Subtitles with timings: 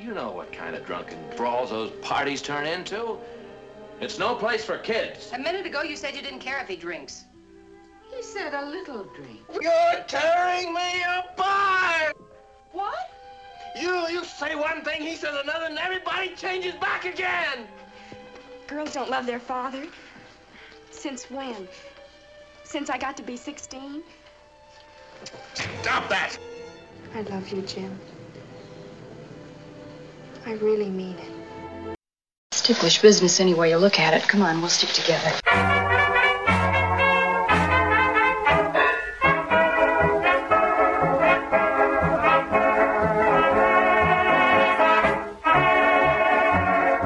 [0.00, 3.18] You know what kind of drunken brawls those parties turn into.
[4.00, 5.30] It's no place for kids.
[5.32, 7.24] A minute ago, you said you didn't care if he drinks.
[8.14, 9.40] He said a little drink.
[9.60, 12.16] You're tearing me apart!
[12.72, 13.10] What?
[13.80, 17.66] You, you say one thing, he says another, and everybody changes back again!
[18.68, 19.84] Girls don't love their father.
[20.90, 21.68] Since when?
[22.64, 24.02] Since I got to be 16?
[25.54, 26.38] Stop that!
[27.14, 27.98] I love you, Jim.
[30.48, 31.96] I really mean it.
[32.50, 34.26] It's ticklish business any way you look at it.
[34.26, 35.30] Come on, we'll stick together.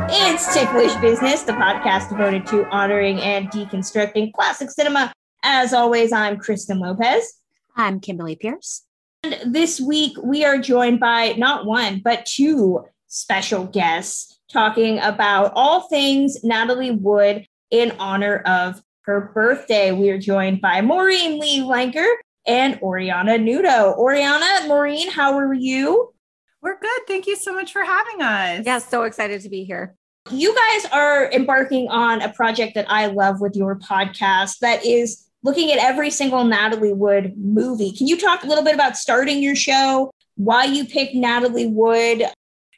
[0.09, 5.13] It's Ticklish Business, the podcast devoted to honoring and deconstructing classic cinema.
[5.43, 7.41] As always, I'm Kristen Lopez.
[7.75, 8.85] I'm Kimberly Pierce.
[9.25, 15.53] And this week, we are joined by not one, but two special guests talking about
[15.55, 19.93] all things Natalie Wood in honor of her birthday.
[19.93, 22.11] We are joined by Maureen Lee Lenker
[22.47, 23.97] and Oriana Nudo.
[23.99, 26.15] Oriana, Maureen, how are you?
[26.63, 27.01] We're good.
[27.07, 28.65] Thank you so much for having us.
[28.65, 29.95] Yeah, so excited to be here.
[30.31, 35.29] You guys are embarking on a project that I love with your podcast that is
[35.43, 37.93] looking at every single Natalie Wood movie.
[37.93, 42.25] Can you talk a little bit about starting your show, why you picked Natalie Wood?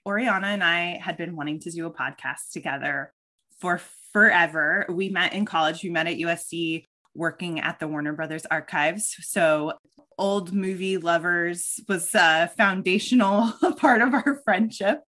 [0.06, 3.12] Oriana and I had been wanting to do a podcast together
[3.60, 3.80] for
[4.12, 4.86] forever.
[4.88, 9.14] We met in college, we met at USC working at the Warner Brothers archives.
[9.20, 9.74] So
[10.18, 15.00] old movie lovers was a foundational part of our friendship.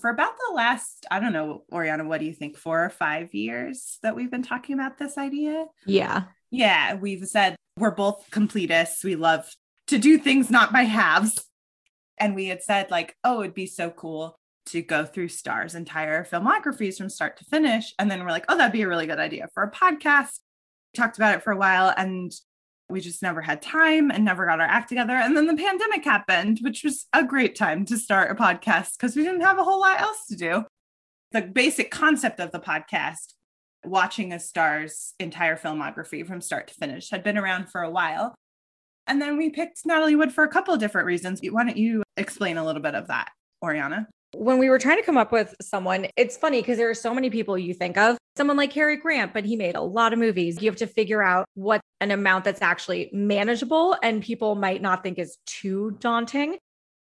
[0.00, 3.34] For about the last, I don't know, Oriana, what do you think, four or five
[3.34, 5.66] years that we've been talking about this idea?
[5.86, 6.24] Yeah.
[6.50, 9.02] Yeah, we've said we're both completists.
[9.02, 9.50] We love
[9.88, 11.44] to do things not by halves.
[12.20, 16.24] And we had said, like, oh, it'd be so cool to go through Star's entire
[16.24, 17.94] filmographies from start to finish.
[17.98, 20.38] And then we're like, oh, that'd be a really good idea for a podcast.
[20.92, 22.32] We talked about it for a while and
[22.90, 25.14] we just never had time and never got our act together.
[25.14, 29.14] And then the pandemic happened, which was a great time to start a podcast because
[29.14, 30.64] we didn't have a whole lot else to do.
[31.32, 33.34] The basic concept of the podcast,
[33.84, 38.34] watching a star's entire filmography from start to finish, had been around for a while.
[39.08, 41.40] And then we picked Natalie Wood for a couple of different reasons.
[41.50, 43.30] Why don't you explain a little bit of that,
[43.62, 44.06] Oriana?
[44.34, 47.14] When we were trying to come up with someone, it's funny because there are so
[47.14, 48.18] many people you think of.
[48.36, 50.60] Someone like Cary Grant, but he made a lot of movies.
[50.60, 55.02] You have to figure out what an amount that's actually manageable and people might not
[55.02, 56.58] think is too daunting.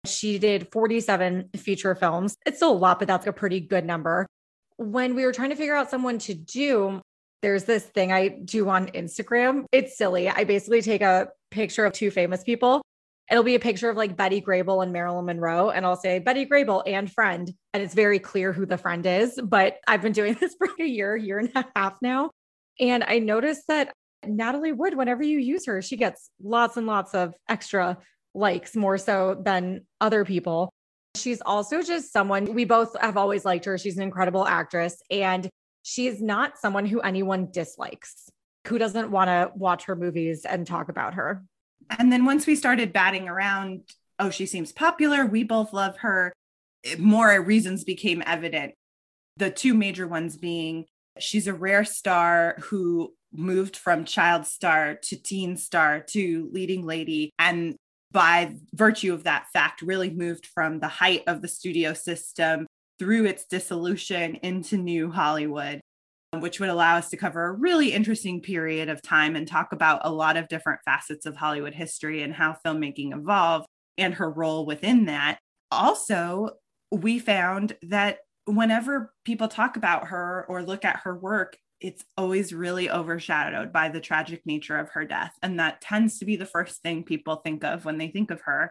[0.06, 2.36] She did 47 feature films.
[2.46, 4.26] It's still a lot, but that's a pretty good number.
[4.76, 7.00] When we were trying to figure out someone to do,
[7.42, 9.64] there's this thing I do on Instagram.
[9.72, 10.28] It's silly.
[10.28, 12.82] I basically take a picture of two famous people
[13.30, 15.70] it'll be a picture of like Betty Grable and Marilyn Monroe.
[15.70, 17.52] And I'll say Betty Grable and friend.
[17.72, 19.38] And it's very clear who the friend is.
[19.42, 22.30] But I've been doing this for a year, year and a half now.
[22.78, 23.92] And I noticed that
[24.24, 27.98] Natalie Wood, whenever you use her, she gets lots and lots of extra
[28.34, 30.70] likes, more so than other people.
[31.14, 33.78] She's also just someone we both have always liked her.
[33.78, 35.00] She's an incredible actress.
[35.10, 35.48] And
[35.86, 38.28] she's not someone who anyone dislikes,
[38.66, 41.44] who doesn't want to watch her movies and talk about her.
[41.96, 43.82] And then once we started batting around,
[44.18, 45.24] oh, she seems popular.
[45.24, 46.32] We both love her.
[46.82, 48.74] Eh, more reasons became evident.
[49.36, 50.86] The two major ones being
[51.20, 57.30] she's a rare star who moved from child star to teen star to leading lady.
[57.38, 57.76] And
[58.10, 62.66] by virtue of that fact, really moved from the height of the studio system
[62.98, 65.80] through its dissolution into new Hollywood
[66.32, 69.72] um, which would allow us to cover a really interesting period of time and talk
[69.72, 74.30] about a lot of different facets of Hollywood history and how filmmaking evolved and her
[74.30, 75.38] role within that.
[75.70, 76.50] Also,
[76.90, 82.52] we found that whenever people talk about her or look at her work, it's always
[82.52, 85.32] really overshadowed by the tragic nature of her death.
[85.42, 88.40] And that tends to be the first thing people think of when they think of
[88.42, 88.70] her.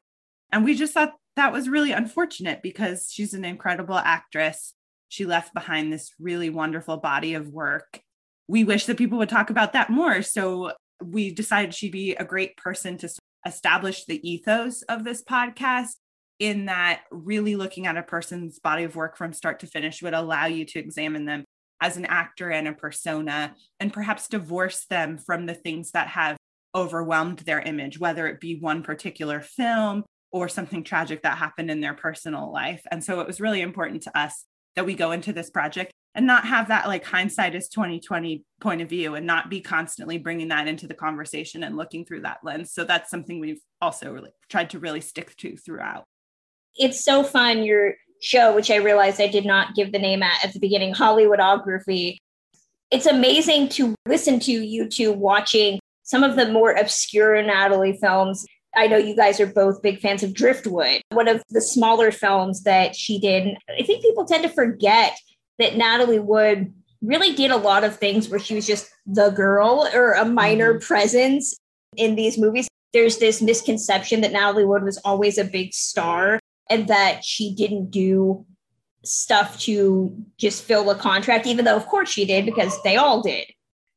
[0.52, 4.74] And we just thought that was really unfortunate because she's an incredible actress
[5.10, 8.02] she left behind this really wonderful body of work.
[8.48, 10.22] We wish that people would talk about that more.
[10.22, 13.10] So we decided she'd be a great person to
[13.46, 15.94] establish the ethos of this podcast
[16.40, 20.14] in that really looking at a person's body of work from start to finish would
[20.14, 21.46] allow you to examine them
[21.82, 26.36] as an actor and a persona and perhaps divorce them from the things that have
[26.74, 30.04] overwhelmed their image, whether it be one particular film
[30.36, 32.82] or something tragic that happened in their personal life.
[32.92, 34.46] And so it was really important to us
[34.76, 38.82] that we go into this project and not have that like hindsight is 2020 point
[38.82, 42.40] of view and not be constantly bringing that into the conversation and looking through that
[42.44, 46.04] lens so that's something we've also really tried to really stick to throughout
[46.76, 50.44] it's so fun you're show, which I realized I did not give the name at
[50.44, 52.18] at the beginning, Hollywoodography.
[52.92, 58.46] It's amazing to listen to you two watching some of the more obscure Natalie films.
[58.76, 62.64] I know you guys are both big fans of Driftwood, one of the smaller films
[62.64, 63.58] that she did.
[63.70, 65.18] I think people tend to forget
[65.60, 69.88] that Natalie Wood really did a lot of things where she was just the girl
[69.94, 70.86] or a minor mm-hmm.
[70.86, 71.56] presence
[71.96, 72.68] in these movies.
[72.94, 76.40] There's this misconception that Natalie Wood was always a big star
[76.70, 78.46] and that she didn't do
[79.04, 83.22] stuff to just fill a contract, even though, of course, she did because they all
[83.22, 83.46] did.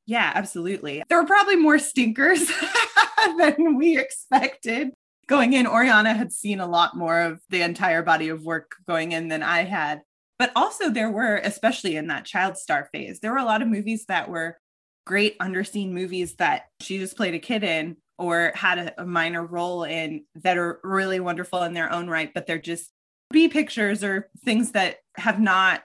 [0.09, 1.03] Yeah, absolutely.
[1.11, 2.51] There were probably more stinkers
[3.39, 4.93] than we expected
[5.27, 5.67] going in.
[5.67, 9.43] Oriana had seen a lot more of the entire body of work going in than
[9.43, 10.01] I had.
[10.39, 13.69] But also, there were, especially in that child star phase, there were a lot of
[13.69, 14.57] movies that were
[15.05, 19.45] great underseen movies that she just played a kid in or had a, a minor
[19.45, 22.91] role in that are really wonderful in their own right, but they're just
[23.31, 25.83] B pictures or things that have not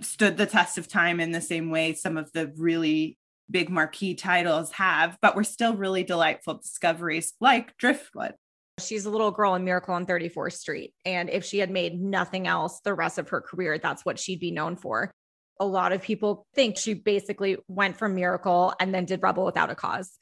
[0.00, 3.18] stood the test of time in the same way some of the really
[3.50, 8.34] big marquee titles have, but were still really delightful discoveries like Driftwood.
[8.78, 10.92] She's a little girl in Miracle on 34th Street.
[11.04, 14.40] And if she had made nothing else the rest of her career, that's what she'd
[14.40, 15.10] be known for.
[15.58, 19.70] A lot of people think she basically went from Miracle and then did Rebel Without
[19.70, 20.12] a Cause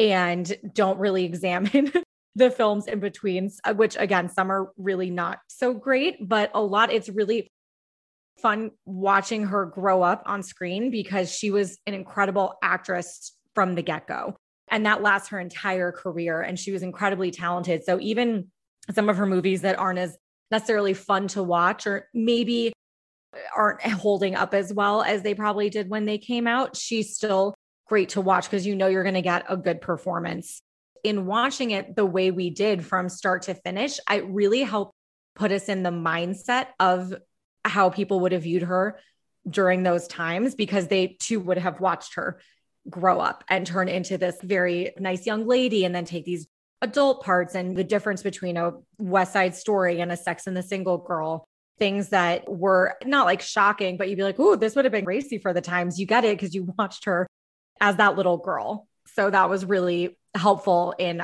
[0.00, 1.92] and don't really examine
[2.34, 6.62] the films in between, uh, which again, some are really not so great, but a
[6.62, 7.51] lot, it's really
[8.42, 13.82] fun watching her grow up on screen because she was an incredible actress from the
[13.82, 14.36] get go.
[14.68, 16.40] And that lasts her entire career.
[16.40, 17.84] And she was incredibly talented.
[17.84, 18.48] So even
[18.92, 20.16] some of her movies that aren't as
[20.50, 22.72] necessarily fun to watch or maybe
[23.56, 27.54] aren't holding up as well as they probably did when they came out, she's still
[27.86, 30.60] great to watch because you know you're going to get a good performance.
[31.04, 34.94] In watching it the way we did from start to finish, it really helped
[35.34, 37.14] put us in the mindset of
[37.64, 38.98] how people would have viewed her
[39.48, 42.40] during those times because they too would have watched her
[42.88, 46.46] grow up and turn into this very nice young lady and then take these
[46.80, 50.62] adult parts and the difference between a West Side story and a Sex and the
[50.62, 51.44] Single Girl.
[51.78, 55.04] Things that were not like shocking, but you'd be like, oh, this would have been
[55.04, 55.98] crazy for the times.
[55.98, 57.26] You get it because you watched her
[57.80, 58.86] as that little girl.
[59.14, 61.22] So that was really helpful in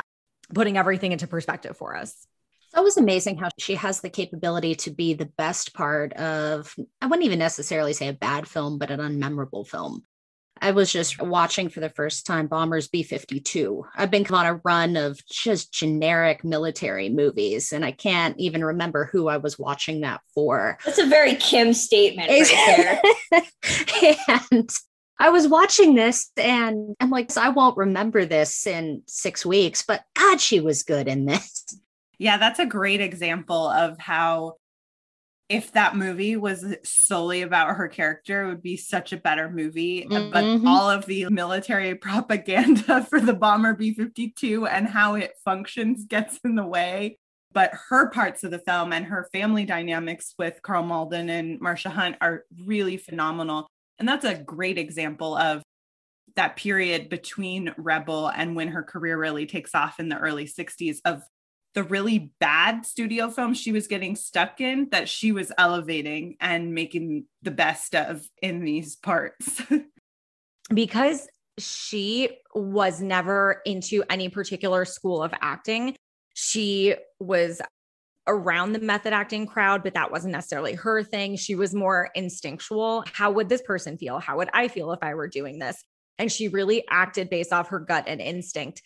[0.55, 2.27] putting everything into perspective for us.
[2.69, 7.07] It's always amazing how she has the capability to be the best part of, I
[7.07, 10.05] wouldn't even necessarily say a bad film, but an unmemorable film.
[10.61, 13.85] I was just watching for the first time Bombers B 52.
[13.97, 19.09] I've been on a run of just generic military movies, and I can't even remember
[19.11, 20.77] who I was watching that for.
[20.85, 23.01] That's a very Kim statement right
[24.03, 24.23] there.
[24.51, 24.69] and
[25.19, 30.03] I was watching this and I'm like, I won't remember this in six weeks, but
[30.15, 31.65] God, she was good in this.
[32.19, 34.57] Yeah, that's a great example of how
[35.49, 40.05] if that movie was solely about her character, it would be such a better movie.
[40.05, 40.31] Mm-hmm.
[40.31, 46.05] But all of the military propaganda for the bomber B 52 and how it functions
[46.05, 47.19] gets in the way.
[47.53, 51.91] But her parts of the film and her family dynamics with Karl Malden and Marsha
[51.91, 53.67] Hunt are really phenomenal.
[53.99, 55.63] And that's a great example of
[56.37, 60.99] that period between Rebel and when her career really takes off in the early 60s
[61.07, 61.23] of
[61.75, 66.75] the really bad studio films she was getting stuck in that she was elevating and
[66.75, 69.63] making the best of in these parts.
[70.75, 71.29] because
[71.59, 75.95] she was never into any particular school of acting,
[76.35, 77.61] she was
[78.29, 81.37] around the method acting crowd, but that wasn't necessarily her thing.
[81.37, 83.05] She was more instinctual.
[83.13, 84.19] How would this person feel?
[84.19, 85.83] How would I feel if I were doing this?
[86.19, 88.83] And she really acted based off her gut and instinct.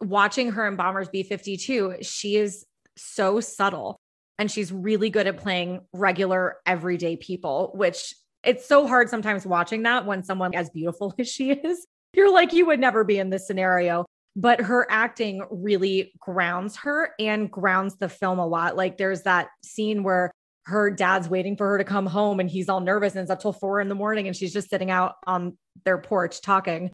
[0.00, 2.64] Watching her in Bombers B 52, she is
[2.96, 3.98] so subtle
[4.38, 8.14] and she's really good at playing regular, everyday people, which
[8.44, 11.86] it's so hard sometimes watching that when someone as beautiful as she is.
[12.14, 14.06] You're like, you would never be in this scenario
[14.38, 18.76] but her acting really grounds her and grounds the film a lot.
[18.76, 20.30] Like there's that scene where
[20.66, 23.40] her dad's waiting for her to come home and he's all nervous and it's up
[23.40, 26.92] till four in the morning and she's just sitting out on their porch talking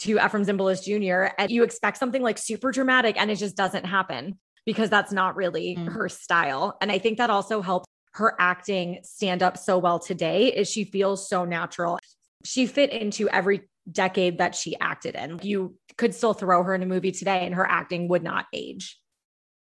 [0.00, 1.34] to Efrem Zimbalist Jr.
[1.38, 5.36] And you expect something like super dramatic and it just doesn't happen because that's not
[5.36, 5.92] really mm.
[5.92, 6.76] her style.
[6.80, 10.84] And I think that also helps her acting stand up so well today is she
[10.84, 11.98] feels so natural.
[12.44, 15.38] She fit into every decade that she acted in.
[15.42, 18.98] You could still throw her in a movie today and her acting would not age.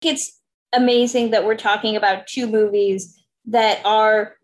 [0.02, 0.40] It's
[0.74, 4.36] amazing that we're talking about two movies that are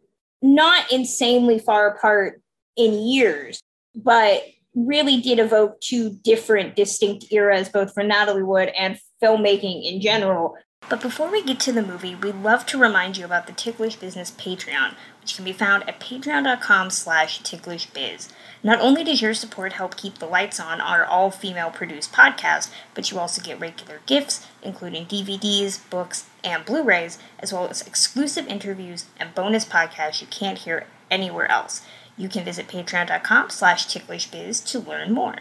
[0.41, 2.41] not insanely far apart
[2.75, 3.61] in years,
[3.95, 4.43] but
[4.75, 10.55] really did evoke two different distinct eras, both for Natalie Wood and filmmaking in general.
[10.89, 13.95] But before we get to the movie, we'd love to remind you about the Ticklish
[13.95, 18.29] Business Patreon, which can be found at patreon.com slash ticklishbiz.
[18.63, 23.09] Not only does your support help keep the lights on our all-female produced podcast, but
[23.09, 29.05] you also get regular gifts, including DVDs, books, and Blu-rays, as well as exclusive interviews
[29.17, 31.81] and bonus podcasts you can't hear anywhere else.
[32.21, 35.37] You can visit patreon.com slash ticklishbiz to learn more.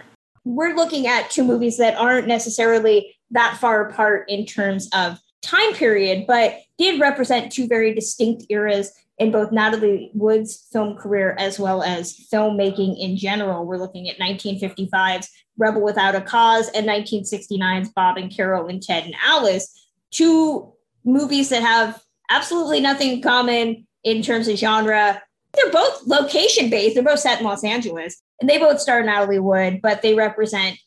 [0.46, 5.74] We're looking at two movies that aren't necessarily that far apart in terms of time
[5.74, 11.58] period, but did represent two very distinct eras in both Natalie Wood's film career as
[11.58, 13.66] well as filmmaking in general.
[13.66, 19.04] We're looking at 1955's Rebel Without a Cause and 1969's Bob and Carol and Ted
[19.04, 20.72] and Alice, two
[21.04, 25.22] movies that have absolutely nothing in common in terms of genre.
[25.54, 29.38] They're both location based, they're both set in Los Angeles, and they both star Natalie
[29.38, 30.78] Wood, but they represent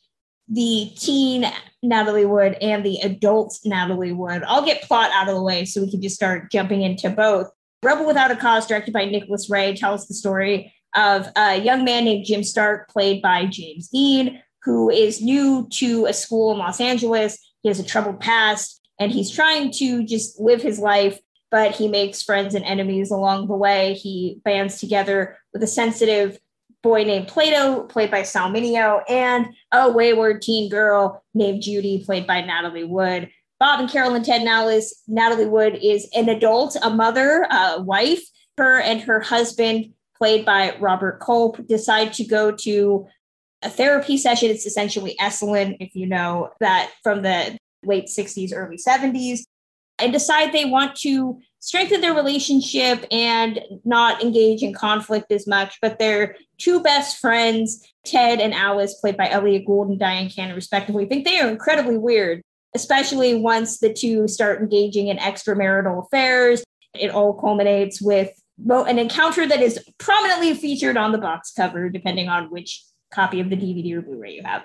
[0.48, 1.46] the teen
[1.82, 4.44] Natalie Wood and the adult Natalie Wood.
[4.48, 7.50] I'll get plot out of the way so we can just start jumping into both.
[7.84, 12.06] Rebel Without a Cause, directed by Nicholas Ray, tells the story of a young man
[12.06, 16.80] named Jim Stark, played by James Dean, who is new to a school in Los
[16.80, 17.38] Angeles.
[17.62, 21.20] He has a troubled past and he's trying to just live his life,
[21.54, 23.94] but he makes friends and enemies along the way.
[23.94, 26.40] He bands together with a sensitive
[26.82, 32.26] boy named Plato, played by Sal Mineo, and a wayward teen girl named Judy, played
[32.26, 33.30] by Natalie Wood.
[33.60, 37.80] Bob and Carol and Ted and Alice, Natalie Wood is an adult, a mother, a
[37.80, 38.24] wife.
[38.58, 43.06] Her and her husband, played by Robert Culp, decide to go to
[43.62, 44.50] a therapy session.
[44.50, 49.42] It's essentially Esalen, if you know that from the late 60s, early 70s,
[50.04, 55.78] and decide they want to strengthen their relationship and not engage in conflict as much.
[55.82, 60.56] But their two best friends, Ted and Alice, played by Elliott Gould and Dyan Cannon,
[60.56, 62.42] respectively, think they are incredibly weird
[62.76, 66.64] especially once the two start engaging in extramarital affairs.
[66.94, 68.32] It all culminates with
[68.68, 73.50] an encounter that is prominently featured on the box cover, depending on which copy of
[73.50, 74.64] the DVD or Blu ray you have.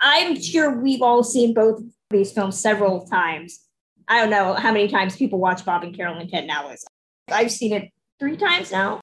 [0.00, 3.60] I'm sure we've all seen both of these films several times.
[4.08, 6.84] I don't know how many times people watch Bob and Carol Ted and Alice.
[7.28, 9.00] I've seen it three times now.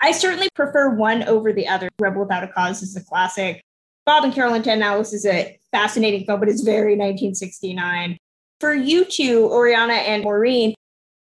[0.00, 1.88] I certainly prefer one over the other.
[1.98, 3.62] Rebel Without a Cause is a classic.
[4.04, 8.18] Bob and Carol and Ted and Alice is a fascinating film, but it's very 1969.
[8.60, 10.74] For you two, Oriana and Maureen,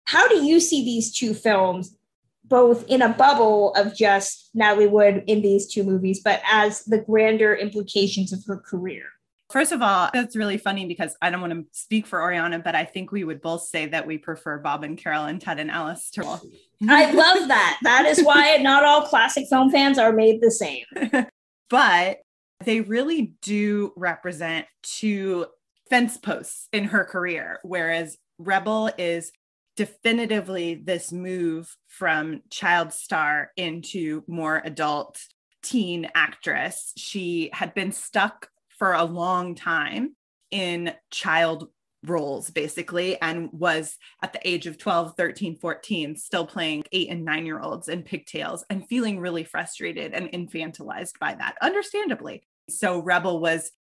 [0.05, 1.97] how do you see these two films,
[2.43, 6.99] both in a bubble of just Natalie Wood in these two movies, but as the
[6.99, 9.05] grander implications of her career?
[9.51, 12.73] First of all, that's really funny because I don't want to speak for Oriana, but
[12.73, 15.69] I think we would both say that we prefer Bob and Carol and Ted and
[15.69, 16.41] Alice to all.
[16.89, 17.79] I love that.
[17.83, 20.85] That is why not all classic film fans are made the same.
[21.69, 22.19] but
[22.63, 25.45] they really do represent two
[25.89, 29.31] fence posts in her career, whereas Rebel is
[29.75, 35.19] definitively this move from child star into more adult
[35.61, 36.93] teen actress.
[36.97, 38.49] She had been stuck
[38.85, 40.15] for a long time
[40.51, 41.69] in child
[42.05, 47.25] roles basically and was at the age of 12 13 14 still playing 8 and
[47.25, 52.43] 9 year olds in pigtails and feeling really frustrated and infantilized by that understandably.
[52.69, 53.71] So rebel was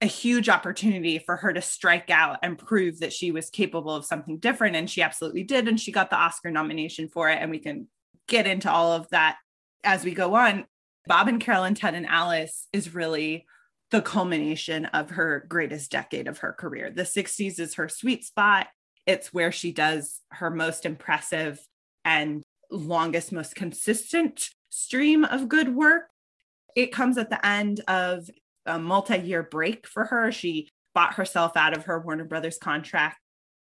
[0.00, 4.06] a huge opportunity for her to strike out and prove that she was capable of
[4.06, 7.50] something different and she absolutely did and she got the oscar nomination for it and
[7.50, 7.88] we can
[8.28, 9.36] get into all of that
[9.82, 10.64] as we go on.
[11.08, 13.46] Bob and carol and ted and alice is really
[13.94, 16.90] the culmination of her greatest decade of her career.
[16.90, 18.66] The 60s is her sweet spot.
[19.06, 21.60] It's where she does her most impressive
[22.04, 26.06] and longest, most consistent stream of good work.
[26.74, 28.28] It comes at the end of
[28.66, 30.32] a multi year break for her.
[30.32, 33.20] She bought herself out of her Warner Brothers contract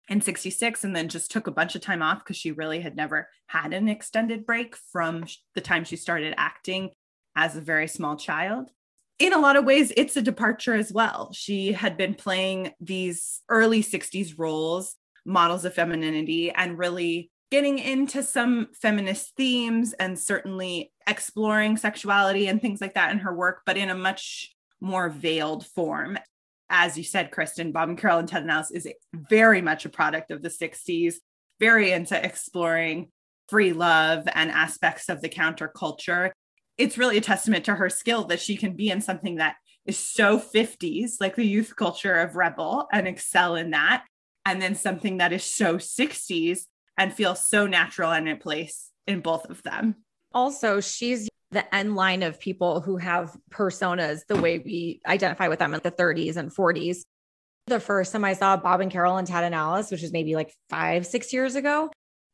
[0.09, 2.95] in 66 and then just took a bunch of time off because she really had
[2.95, 6.89] never had an extended break from the time she started acting
[7.35, 8.71] as a very small child
[9.23, 11.31] in a lot of ways, it's a departure as well.
[11.31, 18.21] She had been playing these early 60s roles, models of femininity, and really getting into
[18.21, 23.77] some feminist themes and certainly exploring sexuality and things like that in her work, but
[23.77, 26.19] in a much more veiled form.
[26.69, 29.89] As you said, Kristen, Bob and Carol and Ted and Alice is very much a
[29.89, 31.15] product of the 60s,
[31.61, 33.09] very into exploring
[33.47, 36.31] free love and aspects of the counterculture
[36.77, 39.97] it's really a testament to her skill that she can be in something that is
[39.97, 44.05] so 50s, like the youth culture of Rebel, and excel in that.
[44.45, 46.61] And then something that is so 60s
[46.97, 49.95] and feel so natural and in place in both of them.
[50.33, 55.59] Also, she's the end line of people who have personas the way we identify with
[55.59, 56.99] them in the 30s and 40s.
[57.67, 60.35] The first time I saw Bob and Carol and Ted and Alice, which was maybe
[60.35, 61.91] like five, six years ago,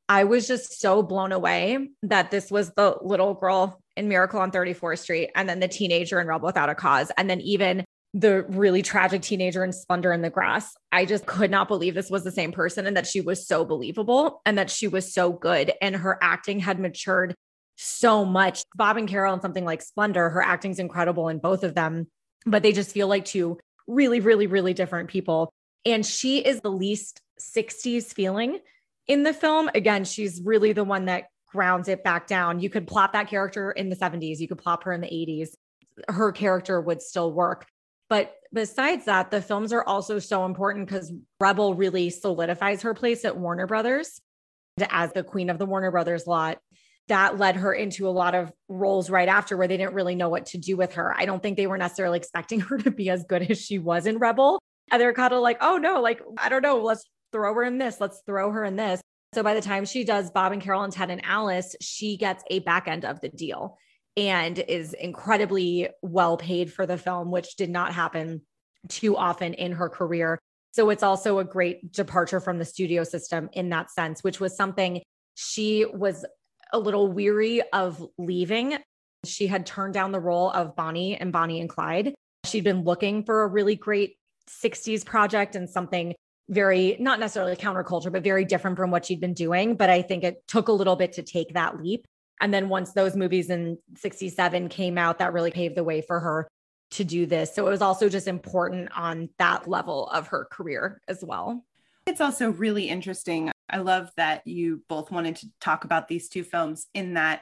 [0.08, 4.50] I was just so blown away that this was the little girl in Miracle on
[4.50, 7.12] 34th Street and then the teenager in Rebel Without a Cause.
[7.18, 10.74] And then even the really tragic teenager in Splendor in the Grass.
[10.92, 13.66] I just could not believe this was the same person and that she was so
[13.66, 17.36] believable and that she was so good and her acting had matured
[17.76, 18.64] so much.
[18.76, 22.08] Bob and Carol and something like Splendor, her acting's incredible in both of them,
[22.46, 25.52] but they just feel like two really, really, really different people.
[25.86, 28.60] And she is the least 60s feeling
[29.08, 29.70] in the film.
[29.76, 32.60] Again, she's really the one that grounds it back down.
[32.60, 35.50] You could plop that character in the 70s, you could plop her in the 80s.
[36.08, 37.66] Her character would still work.
[38.10, 43.24] But besides that, the films are also so important because Rebel really solidifies her place
[43.24, 44.20] at Warner Brothers
[44.90, 46.58] as the queen of the Warner Brothers lot.
[47.08, 50.30] That led her into a lot of roles right after where they didn't really know
[50.30, 51.14] what to do with her.
[51.16, 54.06] I don't think they were necessarily expecting her to be as good as she was
[54.06, 54.60] in Rebel.
[54.92, 57.78] And they're kind of like, oh no, like, I don't know, let's throw her in
[57.78, 59.02] this, let's throw her in this.
[59.34, 62.44] So by the time she does Bob and Carol and Ted and Alice, she gets
[62.50, 63.78] a back end of the deal
[64.18, 68.42] and is incredibly well paid for the film, which did not happen
[68.88, 70.40] too often in her career.
[70.72, 74.56] So it's also a great departure from the studio system in that sense, which was
[74.56, 75.02] something
[75.36, 76.26] she was
[76.74, 78.78] a little weary of leaving.
[79.26, 82.14] She had turned down the role of Bonnie and Bonnie and Clyde.
[82.46, 84.16] She'd been looking for a really great
[84.50, 86.16] 60s project and something
[86.50, 89.76] very, not necessarily counterculture, but very different from what she'd been doing.
[89.76, 92.06] But I think it took a little bit to take that leap.
[92.42, 96.20] And then once those movies in 67 came out, that really paved the way for
[96.20, 96.48] her
[96.92, 97.54] to do this.
[97.54, 101.64] So it was also just important on that level of her career as well.
[102.08, 103.52] It's also really interesting.
[103.70, 107.42] I love that you both wanted to talk about these two films in that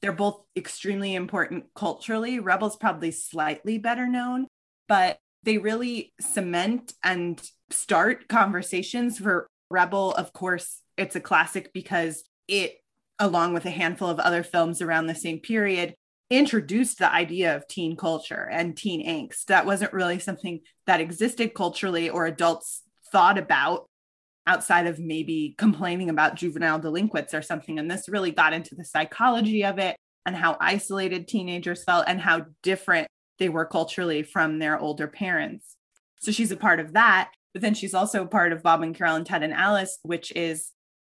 [0.00, 2.40] they're both extremely important culturally.
[2.40, 4.48] Rebel's probably slightly better known,
[4.88, 10.12] but they really cement and start conversations for Rebel.
[10.12, 12.76] Of course, it's a classic because it
[13.22, 15.94] along with a handful of other films around the same period,
[16.28, 19.44] introduced the idea of teen culture and teen angst.
[19.44, 23.86] That wasn't really something that existed culturally or adults thought about
[24.46, 27.78] outside of maybe complaining about juvenile delinquents or something.
[27.78, 32.20] And this really got into the psychology of it and how isolated teenagers felt and
[32.20, 33.06] how different
[33.38, 35.76] they were culturally from their older parents.
[36.20, 37.32] So she's a part of that.
[37.52, 40.32] But then she's also a part of Bob and Carol and Ted and Alice, which
[40.32, 40.70] is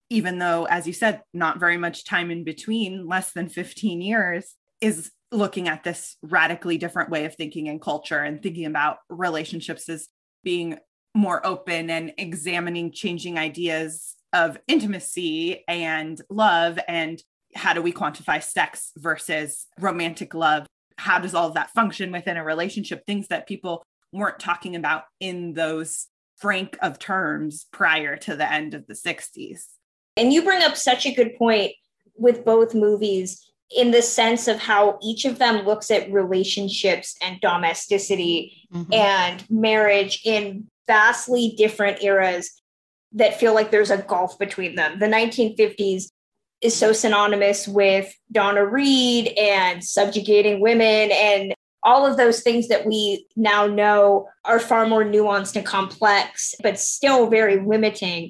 [0.10, 4.56] even though, as you said, not very much time in between, less than 15 years,
[4.82, 9.89] is looking at this radically different way of thinking and culture and thinking about relationships
[9.89, 10.08] as
[10.43, 10.78] being
[11.15, 17.23] more open and examining changing ideas of intimacy and love and
[17.56, 22.38] how do we quantify sex versus romantic love how does all of that function within
[22.38, 28.36] a relationship things that people weren't talking about in those frank of terms prior to
[28.36, 29.63] the end of the 60s
[30.17, 31.73] and you bring up such a good point
[32.17, 37.41] with both movies in the sense of how each of them looks at relationships and
[37.41, 38.93] domesticity mm-hmm.
[38.93, 42.62] and marriage in vastly different eras
[43.12, 44.99] that feel like there's a gulf between them.
[44.99, 46.10] The 1950s
[46.61, 52.85] is so synonymous with Donna Reed and subjugating women and all of those things that
[52.85, 58.29] we now know are far more nuanced and complex, but still very limiting.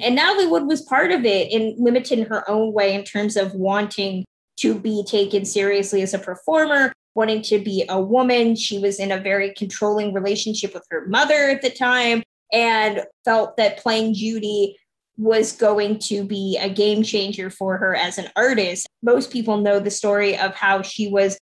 [0.00, 3.54] And Natalie Wood was part of it in limited her own way in terms of
[3.54, 4.24] wanting
[4.58, 8.56] to be taken seriously as a performer, wanting to be a woman.
[8.56, 13.56] She was in a very controlling relationship with her mother at the time and felt
[13.58, 14.78] that playing Judy
[15.18, 18.86] was going to be a game changer for her as an artist.
[19.02, 21.38] Most people know the story of how she was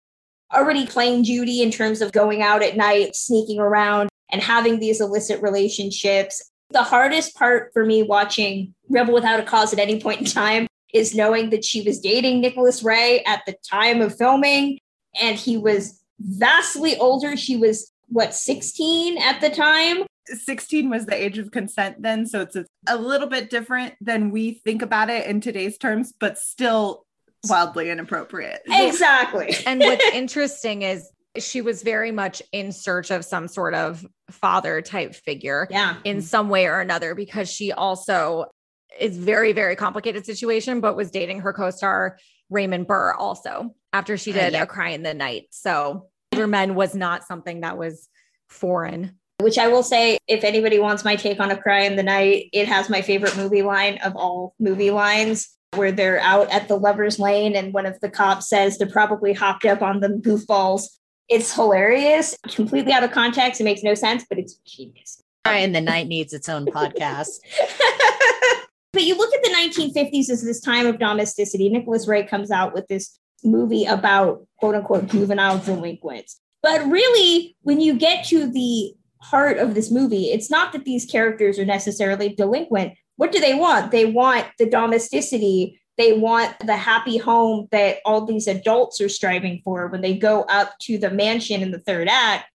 [0.52, 5.00] already playing Judy in terms of going out at night, sneaking around, and having these
[5.00, 10.20] illicit relationships the hardest part for me watching Rebel Without a Cause at any point
[10.20, 14.78] in time is knowing that she was dating Nicholas Ray at the time of filming,
[15.20, 17.36] and he was vastly older.
[17.36, 20.04] She was, what, 16 at the time?
[20.30, 22.26] 16 was the age of consent then.
[22.26, 26.12] So it's a, a little bit different than we think about it in today's terms,
[26.18, 27.04] but still
[27.48, 28.62] wildly inappropriate.
[28.70, 29.54] Exactly.
[29.66, 34.82] and what's interesting is she was very much in search of some sort of father
[34.82, 35.96] type figure yeah.
[36.04, 38.46] in some way or another because she also
[38.98, 42.18] is very very complicated situation but was dating her co-star
[42.50, 44.62] Raymond Burr also after she did uh, yeah.
[44.64, 48.08] a cry in the night so older men was not something that was
[48.48, 52.02] foreign which I will say, if anybody wants my take on A Cry in the
[52.02, 56.68] Night, it has my favorite movie line of all movie lines, where they're out at
[56.68, 60.08] the lover's lane and one of the cops says they're probably hopped up on the
[60.08, 60.86] goofballs
[61.30, 63.60] it's hilarious, completely out of context.
[63.60, 65.22] It makes no sense, but it's genius.
[65.44, 67.38] Cry in the night needs its own podcast.
[68.92, 71.68] but you look at the 1950s as this time of domesticity.
[71.68, 76.40] Nicholas Ray comes out with this movie about quote unquote juvenile delinquents.
[76.62, 81.04] But really, when you get to the heart of this movie, it's not that these
[81.04, 82.94] characters are necessarily delinquent.
[83.16, 83.90] What do they want?
[83.90, 85.80] They want the domesticity.
[85.98, 90.42] They want the happy home that all these adults are striving for when they go
[90.42, 92.46] up to the mansion in the third act.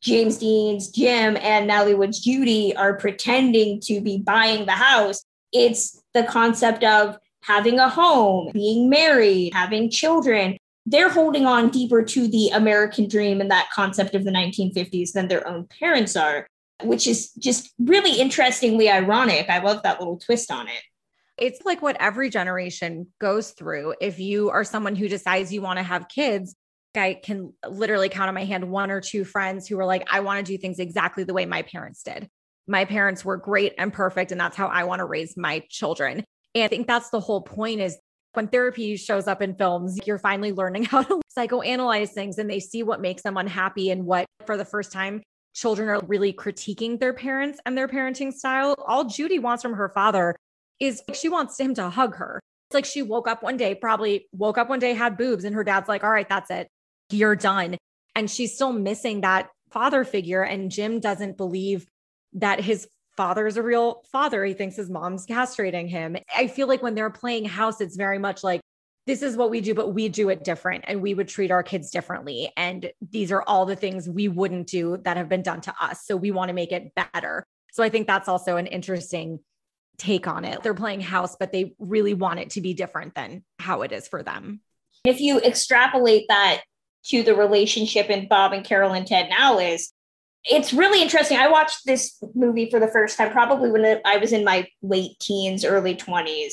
[0.00, 5.24] James Dean's Jim and Natalie Wood's Judy are pretending to be buying the house.
[5.52, 10.56] It's the concept of having a home, being married, having children.
[10.90, 15.28] They're holding on deeper to the American dream and that concept of the 1950s than
[15.28, 16.46] their own parents are,
[16.82, 19.50] which is just really interestingly ironic.
[19.50, 20.82] I love that little twist on it.
[21.36, 23.96] It's like what every generation goes through.
[24.00, 26.56] If you are someone who decides you want to have kids,
[26.96, 30.20] I can literally count on my hand one or two friends who were like, I
[30.20, 32.28] want to do things exactly the way my parents did.
[32.66, 36.24] My parents were great and perfect, and that's how I want to raise my children.
[36.54, 37.98] And I think that's the whole point is
[38.38, 42.60] when therapy shows up in films, you're finally learning how to psychoanalyze things and they
[42.60, 45.20] see what makes them unhappy and what, for the first time,
[45.54, 48.76] children are really critiquing their parents and their parenting style.
[48.86, 50.36] All Judy wants from her father
[50.78, 52.40] is she wants him to hug her.
[52.68, 55.56] It's like she woke up one day, probably woke up one day, had boobs, and
[55.56, 56.68] her dad's like, All right, that's it.
[57.10, 57.76] You're done.
[58.14, 60.42] And she's still missing that father figure.
[60.42, 61.88] And Jim doesn't believe
[62.34, 62.86] that his
[63.18, 64.44] father is a real father.
[64.44, 66.16] He thinks his mom's castrating him.
[66.36, 68.60] I feel like when they're playing house, it's very much like,
[69.08, 71.64] this is what we do, but we do it different and we would treat our
[71.64, 72.52] kids differently.
[72.56, 76.04] And these are all the things we wouldn't do that have been done to us.
[76.04, 77.44] So we want to make it better.
[77.72, 79.40] So I think that's also an interesting
[79.96, 80.62] take on it.
[80.62, 84.06] They're playing house, but they really want it to be different than how it is
[84.06, 84.60] for them.
[85.04, 86.60] If you extrapolate that
[87.06, 89.92] to the relationship in Bob and Carol and Ted and Alice
[90.48, 91.38] it's really interesting.
[91.38, 95.18] I watched this movie for the first time, probably when I was in my late
[95.20, 96.52] teens, early 20s.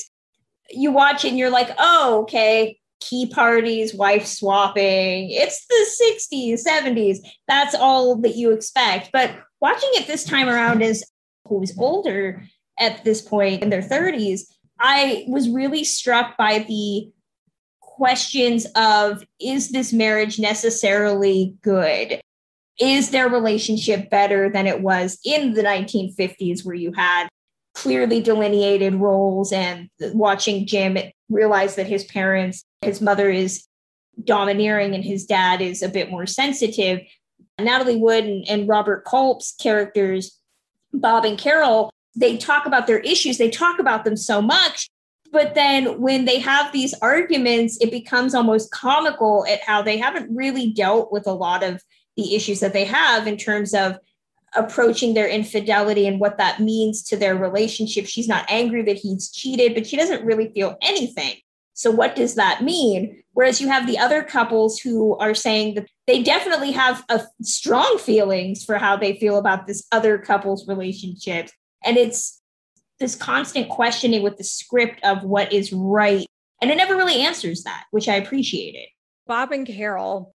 [0.70, 5.30] You watch it and you're like, oh, okay, key parties, wife swapping.
[5.30, 7.18] It's the 60s, 70s.
[7.48, 9.10] That's all that you expect.
[9.12, 9.30] But
[9.60, 11.04] watching it this time around as
[11.46, 12.44] who's older
[12.78, 14.42] at this point in their 30s,
[14.78, 17.10] I was really struck by the
[17.80, 22.20] questions of is this marriage necessarily good?
[22.78, 27.28] Is their relationship better than it was in the 1950s where you had
[27.74, 30.96] clearly delineated roles and watching Jim
[31.28, 33.66] realize that his parents, his mother is
[34.24, 37.00] domineering and his dad is a bit more sensitive.
[37.58, 40.38] Natalie Wood and, and Robert Culp's characters,
[40.92, 44.88] Bob and Carol, they talk about their issues, they talk about them so much.
[45.32, 50.34] But then when they have these arguments, it becomes almost comical at how they haven't
[50.34, 51.82] really dealt with a lot of
[52.16, 53.98] the issues that they have in terms of
[54.54, 58.06] approaching their infidelity and what that means to their relationship.
[58.06, 61.34] She's not angry that he's cheated, but she doesn't really feel anything.
[61.74, 63.22] So, what does that mean?
[63.34, 67.98] Whereas you have the other couples who are saying that they definitely have a strong
[67.98, 71.52] feelings for how they feel about this other couple's relationships.
[71.84, 72.40] And it's
[72.98, 76.26] this constant questioning with the script of what is right.
[76.62, 78.88] And it never really answers that, which I appreciated.
[79.26, 80.34] Bob and Carol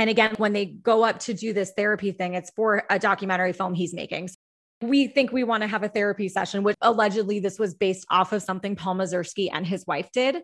[0.00, 3.52] and again, when they go up to do this therapy thing, it's for a documentary
[3.52, 4.28] film he's making.
[4.28, 4.34] So
[4.80, 8.32] We think we want to have a therapy session, which allegedly this was based off
[8.32, 10.38] of something Paul Mazursky and his wife did.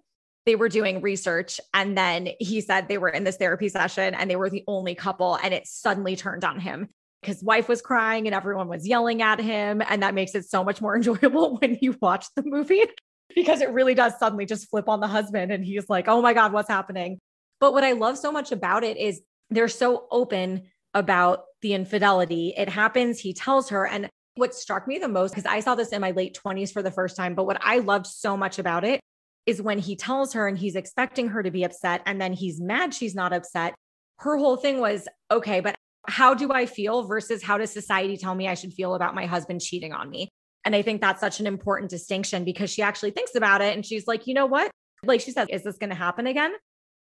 [0.45, 1.59] They were doing research.
[1.73, 4.95] And then he said they were in this therapy session and they were the only
[4.95, 5.39] couple.
[5.43, 6.91] And it suddenly turned on him.
[7.23, 9.81] His wife was crying and everyone was yelling at him.
[9.89, 12.85] And that makes it so much more enjoyable when you watch the movie
[13.35, 15.51] because it really does suddenly just flip on the husband.
[15.51, 17.21] And he's like, oh my God, what's happening?
[17.59, 20.63] But what I love so much about it is they're so open
[20.95, 22.55] about the infidelity.
[22.57, 23.87] It happens, he tells her.
[23.87, 26.83] And what struck me the most, because I saw this in my late 20s for
[26.83, 29.01] the first time, but what I loved so much about it
[29.47, 32.61] is when he tells her and he's expecting her to be upset and then he's
[32.61, 33.75] mad she's not upset.
[34.19, 35.75] Her whole thing was, okay, but
[36.09, 39.27] how do I feel versus how does society tell me I should feel about my
[39.27, 40.29] husband cheating on me?
[40.65, 43.87] And I think that's such an important distinction because she actually thinks about it and
[43.87, 44.71] she's like, you know what?
[45.05, 46.53] Like she said, is this going to happen again?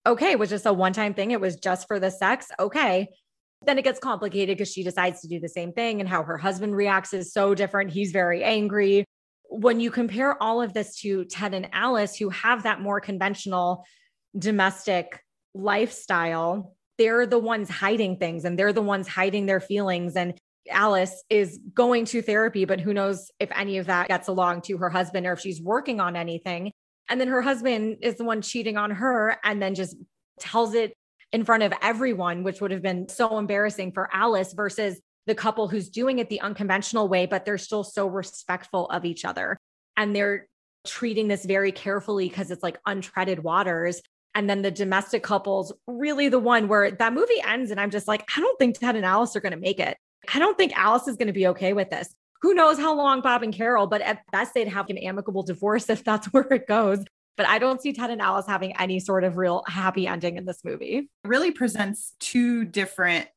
[0.06, 1.30] Okay, it was just a one time thing.
[1.30, 2.48] It was just for the sex.
[2.58, 3.08] Okay.
[3.66, 6.38] Then it gets complicated because she decides to do the same thing and how her
[6.38, 7.90] husband reacts is so different.
[7.90, 9.04] He's very angry.
[9.50, 13.84] When you compare all of this to Ted and Alice, who have that more conventional
[14.38, 15.20] domestic
[15.54, 20.16] lifestyle, they're the ones hiding things and they're the ones hiding their feelings.
[20.16, 20.38] And
[20.70, 24.78] Alice is going to therapy, but who knows if any of that gets along to
[24.78, 26.72] her husband or if she's working on anything.
[27.10, 29.96] And then her husband is the one cheating on her and then just
[30.38, 30.94] tells it
[31.32, 35.68] in front of everyone, which would have been so embarrassing for Alice versus the couple
[35.68, 39.58] who's doing it the unconventional way, but they're still so respectful of each other.
[39.96, 40.46] And they're
[40.86, 44.00] treating this very carefully because it's like untreaded waters.
[44.34, 47.70] And then the domestic couples, really the one where that movie ends.
[47.70, 49.96] And I'm just like, I don't think Ted and Alice are going to make it.
[50.32, 52.14] I don't think Alice is going to be okay with this.
[52.42, 55.88] Who knows how long Bob and Carol, but at best they'd have an amicable divorce
[55.90, 57.04] if that's where it goes.
[57.36, 60.44] But I don't see Ted and Alice having any sort of real happy ending in
[60.44, 60.96] this movie.
[60.96, 63.28] It really presents two different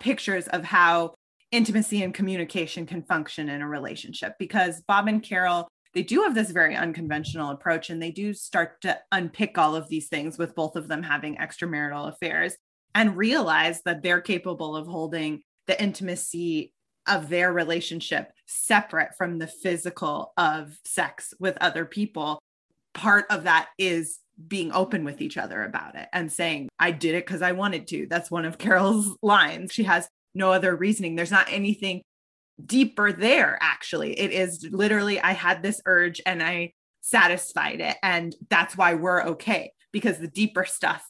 [0.00, 1.14] pictures of how
[1.52, 6.34] intimacy and communication can function in a relationship because Bob and Carol they do have
[6.34, 10.54] this very unconventional approach and they do start to unpick all of these things with
[10.54, 12.56] both of them having extramarital affairs
[12.94, 16.73] and realize that they're capable of holding the intimacy
[17.06, 22.38] of their relationship separate from the physical of sex with other people.
[22.92, 27.14] Part of that is being open with each other about it and saying, I did
[27.14, 28.06] it because I wanted to.
[28.08, 29.72] That's one of Carol's lines.
[29.72, 31.14] She has no other reasoning.
[31.14, 32.02] There's not anything
[32.64, 38.36] deeper there actually it is literally i had this urge and i satisfied it and
[38.48, 41.04] that's why we're okay because the deeper stuff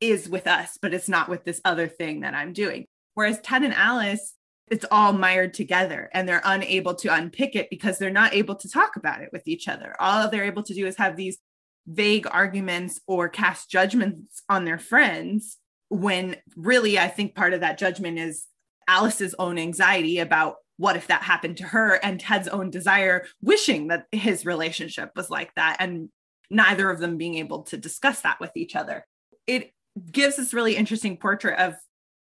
[0.00, 3.64] is with us but it's not with this other thing that i'm doing whereas ted
[3.64, 4.34] and alice
[4.70, 8.68] it's all mired together and they're unable to unpick it because they're not able to
[8.68, 11.38] talk about it with each other all they're able to do is have these
[11.86, 17.78] vague arguments or cast judgments on their friends when really i think part of that
[17.78, 18.46] judgment is
[18.88, 23.88] alice's own anxiety about what if that happened to her and Ted's own desire wishing
[23.88, 26.10] that his relationship was like that and
[26.50, 29.06] neither of them being able to discuss that with each other.
[29.46, 29.72] It
[30.10, 31.74] gives this really interesting portrait of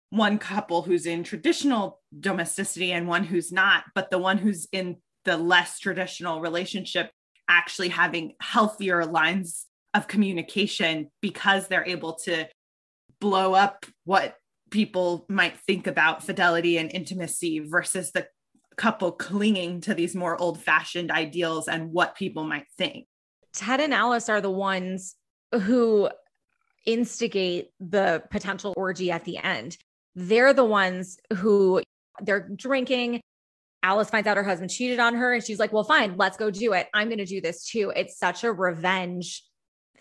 [0.09, 4.97] one couple who's in traditional domesticity and one who's not, but the one who's in
[5.25, 7.11] the less traditional relationship
[7.47, 12.47] actually having healthier lines of communication because they're able to
[13.19, 14.35] blow up what
[14.71, 18.27] people might think about fidelity and intimacy versus the
[18.77, 23.07] couple clinging to these more old fashioned ideals and what people might think.
[23.53, 25.15] Ted and Alice are the ones
[25.51, 26.09] who
[26.85, 29.77] instigate the potential orgy at the end.
[30.15, 31.81] They're the ones who
[32.21, 33.21] they're drinking.
[33.81, 36.51] Alice finds out her husband cheated on her and she's like, well, fine, let's go
[36.51, 36.87] do it.
[36.93, 37.93] I'm going to do this too.
[37.95, 39.43] It's such a revenge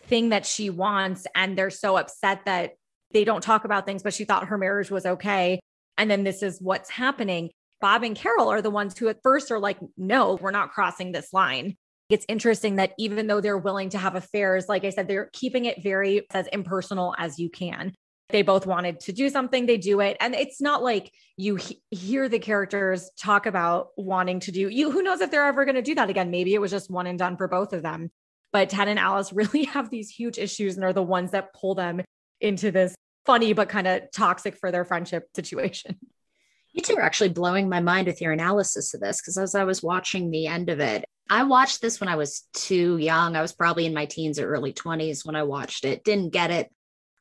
[0.04, 1.26] thing that she wants.
[1.34, 2.72] And they're so upset that
[3.12, 5.60] they don't talk about things, but she thought her marriage was okay.
[5.96, 7.50] And then this is what's happening.
[7.80, 11.12] Bob and Carol are the ones who at first are like, no, we're not crossing
[11.12, 11.76] this line.
[12.10, 15.66] It's interesting that even though they're willing to have affairs, like I said, they're keeping
[15.66, 17.94] it very as impersonal as you can.
[18.30, 20.16] They both wanted to do something, they do it.
[20.20, 24.90] And it's not like you he- hear the characters talk about wanting to do you.
[24.90, 26.30] Who knows if they're ever going to do that again?
[26.30, 28.10] Maybe it was just one and done for both of them.
[28.52, 31.74] But Ted and Alice really have these huge issues and are the ones that pull
[31.74, 32.02] them
[32.40, 35.96] into this funny but kind of toxic for their friendship situation.
[36.72, 39.64] You two are actually blowing my mind with your analysis of this because as I
[39.64, 43.36] was watching the end of it, I watched this when I was too young.
[43.36, 46.04] I was probably in my teens or early 20s when I watched it.
[46.04, 46.70] Didn't get it,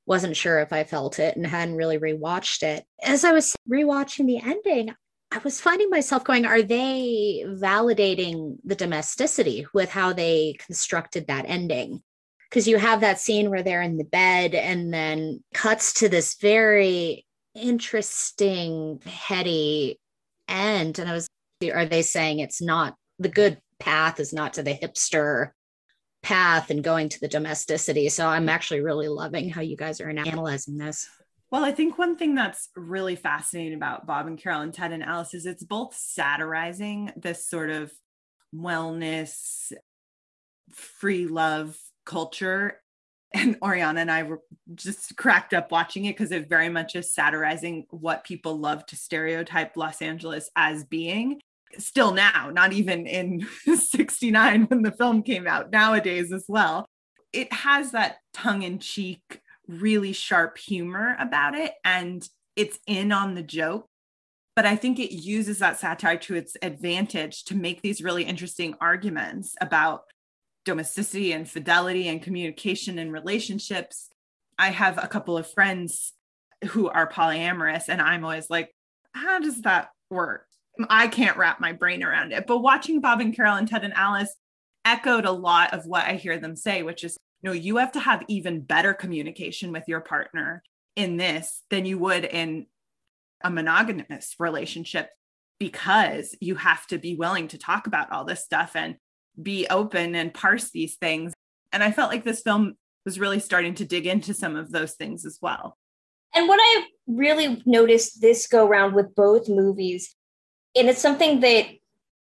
[0.07, 2.85] wasn't sure if I felt it, and hadn't really rewatched it.
[3.03, 4.95] As I was rewatching the ending,
[5.31, 11.45] I was finding myself going, are they validating the domesticity with how they constructed that
[11.47, 12.01] ending?
[12.49, 16.35] Because you have that scene where they're in the bed and then cuts to this
[16.35, 19.99] very interesting, heady
[20.47, 20.97] end.
[20.97, 21.27] And I was,
[21.73, 25.49] are they saying it's not the good path is not to the hipster
[26.27, 28.09] path and going to the domesticity?
[28.09, 31.09] So I'm actually really loving how you guys are analyzing this.
[31.49, 35.01] Well, I think one thing that's really fascinating about Bob and Carol and Ted and
[35.01, 37.93] Alice is it's both satirizing this sort of
[38.53, 39.71] wellness,
[40.73, 42.81] free love culture
[43.33, 44.41] and Oriana and I were
[44.75, 48.95] just cracked up watching it because it very much is satirizing what people love to
[48.97, 51.41] stereotype Los Angeles as being.
[51.77, 56.85] Still now, not even in 69 when the film came out, nowadays as well.
[57.33, 63.35] It has that tongue in cheek, really sharp humor about it, and it's in on
[63.35, 63.87] the joke.
[64.55, 68.73] But I think it uses that satire to its advantage to make these really interesting
[68.81, 70.05] arguments about
[70.65, 74.09] domesticity and fidelity and communication and relationships.
[74.57, 76.13] I have a couple of friends
[76.69, 78.73] who are polyamorous, and I'm always like,
[79.13, 80.46] how does that work?
[80.89, 82.45] I can't wrap my brain around it.
[82.47, 84.35] But watching Bob and Carol and Ted and Alice
[84.85, 87.91] echoed a lot of what I hear them say, which is, you know, you have
[87.93, 90.63] to have even better communication with your partner
[90.95, 92.65] in this than you would in
[93.43, 95.09] a monogamous relationship
[95.59, 98.95] because you have to be willing to talk about all this stuff and
[99.41, 101.33] be open and parse these things.
[101.71, 104.93] And I felt like this film was really starting to dig into some of those
[104.93, 105.77] things as well.
[106.33, 110.15] And what I really noticed this go round with both movies
[110.77, 111.65] and it's something that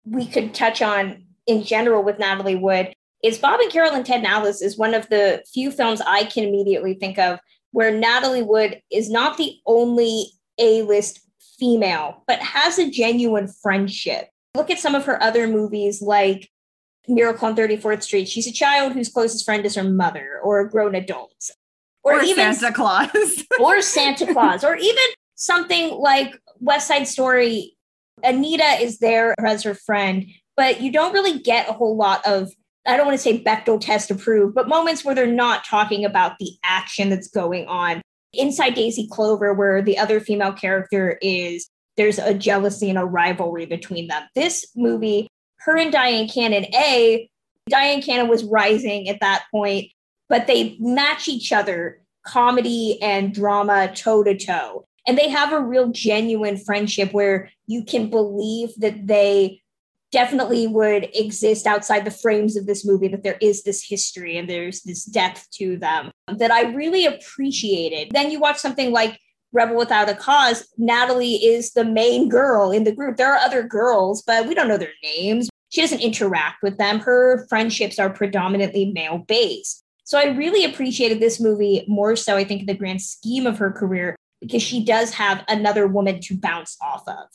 [0.06, 4.20] we could touch on in general with Natalie Wood, is Bob and Carol and Ted
[4.20, 7.40] and Alice is one of the few films I can immediately think of
[7.72, 10.28] where Natalie Wood is not the only
[10.60, 11.22] A-list
[11.60, 14.30] female, but has a genuine friendship.
[14.56, 16.50] Look at some of her other movies like
[17.08, 18.28] Miracle on 34th Street.
[18.28, 21.52] She's a child whose closest friend is her mother or a grown adult.
[22.04, 23.10] Or, or even Santa Claus.
[23.60, 24.64] or Santa Claus.
[24.64, 25.04] Or even
[25.36, 27.77] something like West Side Story.
[28.24, 30.26] Anita is there as her friend,
[30.56, 32.52] but you don't really get a whole lot of
[32.88, 36.40] I don't want to say Bechdel test approved, but moments where they're not talking about
[36.40, 38.02] the action that's going on.
[38.32, 43.66] Inside Daisy Clover, where the other female character is, there's a jealousy and a rivalry
[43.66, 44.24] between them.
[44.36, 45.28] This movie,
[45.58, 47.30] her and Dyan Cannon, A,
[47.70, 49.92] Dyan Cannon was rising at that point,
[50.30, 54.86] but they match each other, comedy and drama toe to toe.
[55.08, 59.62] And they have a real genuine friendship where you can believe that they
[60.12, 64.50] definitely would exist outside the frames of this movie that there is this history and
[64.50, 68.10] there's this depth to them that I really appreciated.
[68.12, 69.20] Then you watch something like
[69.54, 73.18] Rebel Without a Cause, Natalie is the main girl in the group.
[73.18, 75.50] There are other girls, but we don't know their names.
[75.70, 77.00] She doesn't interact with them.
[77.00, 79.84] Her friendships are predominantly male based.
[80.04, 83.58] So I really appreciated this movie more so, I think, in the grand scheme of
[83.58, 87.28] her career, because she does have another woman to bounce off of.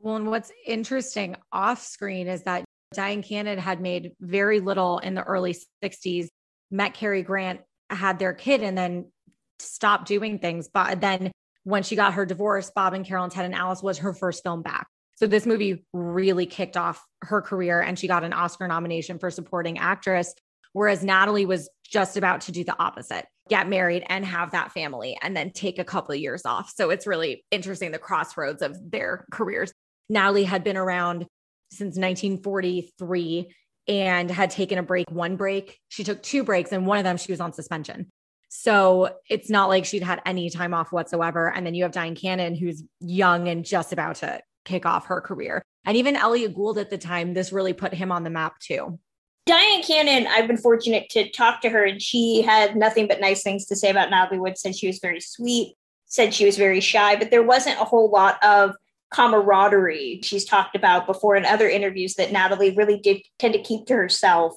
[0.00, 2.64] Well, and what's interesting off screen is that
[2.94, 6.28] Dyan Cannon had made very little in the early 60s,
[6.70, 9.10] met Cary Grant, had their kid, and then
[9.58, 10.68] stopped doing things.
[10.68, 11.32] But then
[11.64, 14.42] when she got her divorce, Bob and Carol and Ted and Alice was her first
[14.42, 14.86] film back.
[15.16, 19.30] So this movie really kicked off her career and she got an Oscar nomination for
[19.30, 20.34] supporting actress.
[20.74, 25.16] Whereas Natalie was just about to do the opposite get married and have that family
[25.22, 26.72] and then take a couple of years off.
[26.74, 29.72] So it's really interesting the crossroads of their careers.
[30.08, 31.26] Natalie had been around
[31.70, 33.52] since 1943
[33.88, 35.78] and had taken a break, one break.
[35.88, 38.08] She took two breaks, and one of them she was on suspension.
[38.48, 41.52] So it's not like she'd had any time off whatsoever.
[41.52, 45.20] And then you have Dyan Cannon, who's young and just about to kick off her
[45.20, 45.62] career.
[45.84, 48.98] And even Elliott Gould at the time, this really put him on the map too.
[49.46, 53.44] Dyan Cannon, I've been fortunate to talk to her, and she had nothing but nice
[53.44, 54.58] things to say about Natalie Wood.
[54.58, 58.10] Said she was very sweet, said she was very shy, but there wasn't a whole
[58.10, 58.74] lot of
[59.12, 63.86] camaraderie she's talked about before in other interviews that Natalie really did tend to keep
[63.86, 64.54] to herself,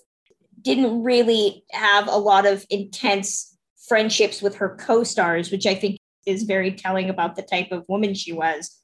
[0.59, 3.55] didn't really have a lot of intense
[3.87, 7.85] friendships with her co stars, which I think is very telling about the type of
[7.87, 8.75] woman she was.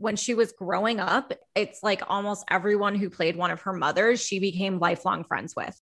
[0.00, 4.20] When she was growing up, it's like almost everyone who played one of her mothers,
[4.20, 5.78] she became lifelong friends with.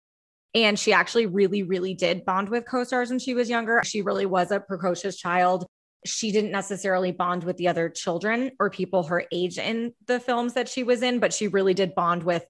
[0.55, 3.83] And she actually really, really did bond with co stars when she was younger.
[3.85, 5.67] She really was a precocious child
[6.07, 10.55] she didn't necessarily bond with the other children or people her age in the films
[10.55, 12.45] that she was in, but she really did bond with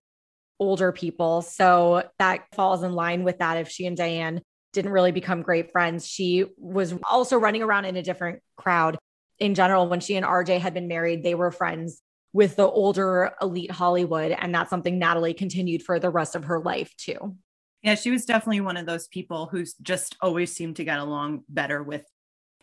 [0.59, 1.43] older people.
[1.43, 3.59] So that falls in line with that.
[3.59, 4.41] If she and Dyan
[4.73, 8.99] didn't really become great friends, she was also running around in a different crowd.
[9.39, 13.33] In general, when she and RJ had been married, they were friends with the older
[13.41, 14.33] elite Hollywood.
[14.33, 17.37] And that's something Natalie continued for the rest of her life, too.
[17.83, 21.45] Yeah, she was definitely one of those people who just always seemed to get along
[21.49, 22.05] better with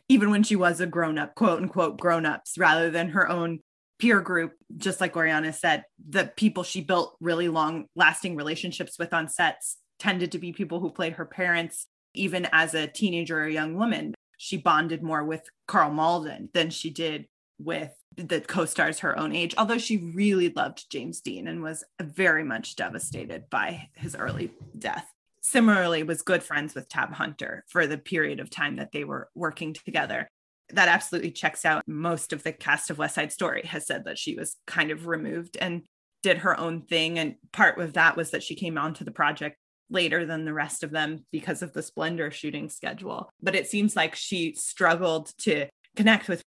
[0.10, 3.60] even when she was a grown up, quote unquote, grown ups, rather than her own
[4.00, 4.54] peer group.
[4.76, 9.78] Just like Oriana said, the people she built really long lasting relationships with on sets
[10.00, 13.76] tended to be people who played her parents, even as a teenager or a young
[13.76, 14.14] woman.
[14.44, 17.28] She bonded more with Karl Malden than she did
[17.58, 22.44] with the co-stars her own age although she really loved James Dean and was very
[22.44, 25.08] much devastated by his early death
[25.44, 29.30] similarly was good friends with Tab Hunter for the period of time that they were
[29.36, 30.30] working together.
[30.70, 31.84] That absolutely checks out.
[31.86, 35.06] Most of the cast of West Side Story has said that she was kind of
[35.06, 35.84] removed and
[36.24, 37.20] did her own thing.
[37.20, 39.58] And part of that was that she came onto the project
[39.94, 43.30] later than the rest of them because of the Splendor shooting schedule.
[43.42, 46.44] But it seems like she struggled to connect with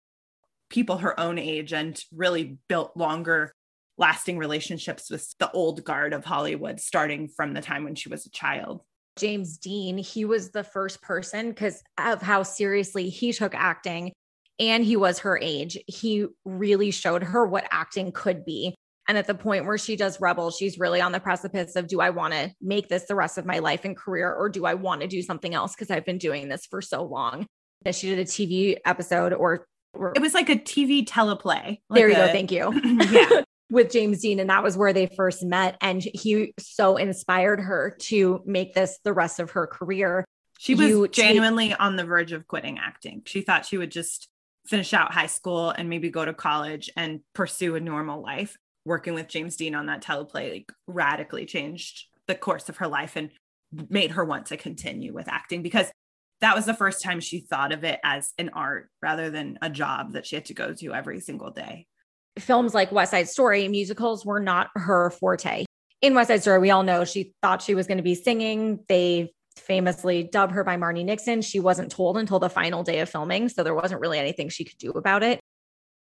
[0.70, 3.52] people her own age and really built longer
[3.96, 8.26] lasting relationships with the old guard of Hollywood, starting from the time when she was
[8.26, 8.80] a child.
[9.16, 14.12] James Dean, he was the first person because of how seriously he took acting
[14.59, 15.78] and he was her age.
[15.86, 18.74] He really showed her what acting could be.
[19.09, 22.00] And at the point where she does Rebel, she's really on the precipice of do
[22.00, 24.74] I want to make this the rest of my life and career or do I
[24.74, 27.46] want to do something else because I've been doing this for so long?
[27.84, 31.78] And she did a TV episode or, or it was like a TV teleplay.
[31.88, 32.32] Like there you a, go.
[32.32, 32.72] Thank you.
[33.11, 35.76] yeah with James Dean, and that was where they first met.
[35.80, 40.24] And he so inspired her to make this the rest of her career.
[40.59, 43.22] She was you genuinely take- on the verge of quitting acting.
[43.26, 44.28] She thought she would just
[44.66, 48.57] finish out high school and maybe go to college and pursue a normal life.
[48.85, 53.16] Working with James Dean on that teleplay like radically changed the course of her life
[53.16, 53.30] and
[53.89, 55.91] made her want to continue with acting because
[56.41, 59.70] that was the first time she thought of it as an art rather than a
[59.70, 61.87] job that she had to go to every single day.
[62.39, 65.64] Films like West Side Story, musicals were not her forte.
[66.03, 68.80] In West Side Story, we all know she thought she was going to be singing.
[68.89, 71.41] They famously dubbed her by Marni Nixon.
[71.43, 74.64] She wasn't told until the final day of filming, so there wasn't really anything she
[74.64, 75.41] could do about it.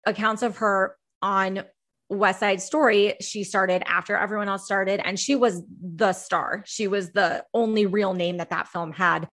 [0.07, 1.63] Accounts of her on
[2.13, 6.63] West Side Story, she started after everyone else started, and she was the star.
[6.67, 9.27] She was the only real name that that film had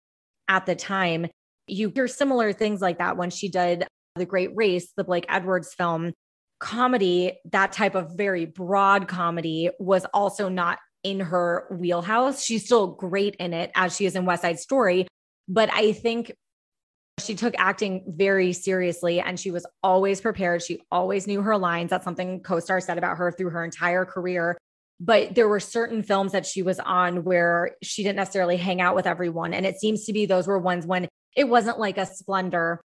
[0.47, 1.27] at the time.
[1.67, 5.73] You hear similar things like that when she did The Great Race, the Blake Edwards
[5.73, 6.13] film.
[6.59, 12.43] Comedy, that type of very broad comedy, was also not in her wheelhouse.
[12.43, 15.07] She's still great in it as she is in West Side Story.
[15.47, 16.33] But I think
[17.19, 20.63] she took acting very seriously and she was always prepared.
[20.63, 21.89] She always knew her lines.
[21.89, 24.57] That's something co star said about her through her entire career.
[24.99, 28.95] But there were certain films that she was on where she didn't necessarily hang out
[28.95, 29.53] with everyone.
[29.53, 32.81] And it seems to be those were ones when it wasn't like a splendor,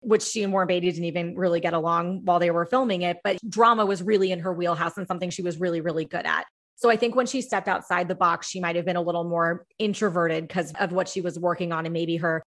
[0.00, 3.18] which she and Warren Beatty didn't even really get along while they were filming it.
[3.22, 6.46] But drama was really in her wheelhouse and something she was really, really good at.
[6.76, 9.24] So I think when she stepped outside the box, she might have been a little
[9.24, 12.42] more introverted because of what she was working on and maybe her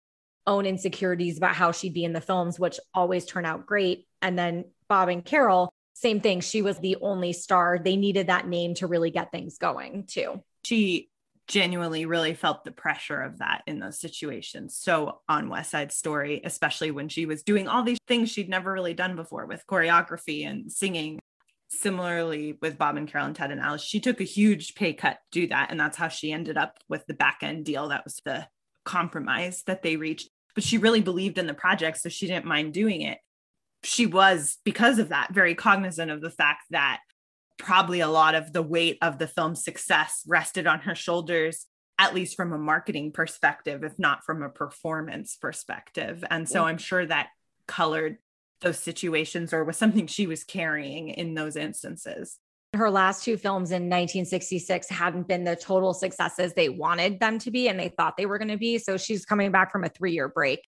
[0.47, 4.07] own insecurities about how she'd be in the films, which always turn out great.
[4.23, 6.41] And then Bob and Carol, same thing.
[6.41, 7.79] She was the only star.
[7.79, 10.43] They needed that name to really get things going too.
[10.65, 11.11] She
[11.47, 14.77] genuinely really felt the pressure of that in those situations.
[14.77, 18.73] So on West Side Story, especially when she was doing all these things she'd never
[18.73, 21.19] really done before with choreography and singing.
[21.73, 25.19] Similarly with Bob and Carol and Ted and Alice, she took a huge pay cut
[25.33, 25.71] to do that.
[25.71, 27.89] And that's how she ended up with the back end deal.
[27.89, 28.49] That was the
[28.91, 30.29] compromise that they reached.
[30.55, 33.19] But she really believed in the project, so she didn't mind doing it.
[33.85, 36.99] She was, because of that, very cognizant of the fact that
[37.57, 41.67] probably a lot of the weight of the film's success rested on her shoulders,
[41.99, 46.25] at least from a marketing perspective, if not from a performance perspective.
[46.29, 46.67] And so mm.
[46.67, 47.29] I'm sure that
[47.69, 48.19] colored
[48.61, 52.39] those situations or was something she was carrying in those instances
[52.75, 57.51] her last two films in 1966 hadn't been the total successes they wanted them to
[57.51, 58.79] be and they thought they were going to be.
[58.79, 60.65] So she's coming back from a three year break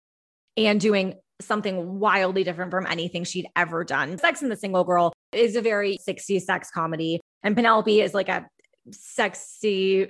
[0.56, 4.18] and doing something wildly different from anything she'd ever done.
[4.18, 8.30] Sex and the Single Girl is a very 60s sex comedy, and Penelope is like
[8.30, 8.48] a
[8.92, 10.10] sexy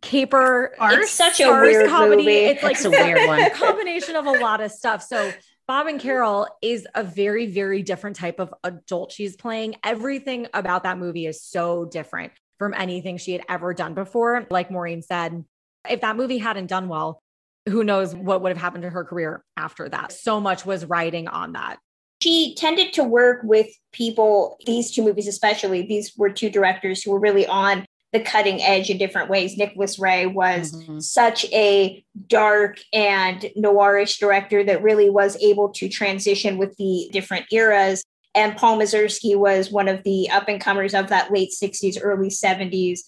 [0.00, 0.74] caper.
[0.80, 2.22] It's such a weird comedy.
[2.22, 2.36] Movie.
[2.36, 3.50] It's like it's a weird one.
[3.50, 5.02] combination of a lot of stuff.
[5.02, 5.32] So
[5.66, 9.76] Bob and Carol is a very, very different type of adult she's playing.
[9.82, 14.46] Everything about that movie is so different from anything she had ever done before.
[14.50, 15.42] Like Maureen said,
[15.88, 17.22] if that movie hadn't done well,
[17.66, 20.12] who knows what would have happened to her career after that?
[20.12, 21.78] So much was riding on that.
[22.20, 27.10] She tended to work with people, these two movies especially, these were two directors who
[27.10, 29.56] were really on the cutting edge in different ways.
[29.56, 31.00] Nicholas Ray was mm-hmm.
[31.00, 37.46] such a dark and noirish director that really was able to transition with the different
[37.50, 38.04] eras.
[38.36, 42.28] And Paul Mazursky was one of the up and comers of that late 60s, early
[42.28, 43.00] 70s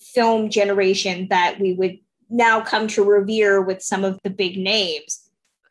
[0.00, 1.98] film generation that we would
[2.30, 5.25] now come to revere with some of the big names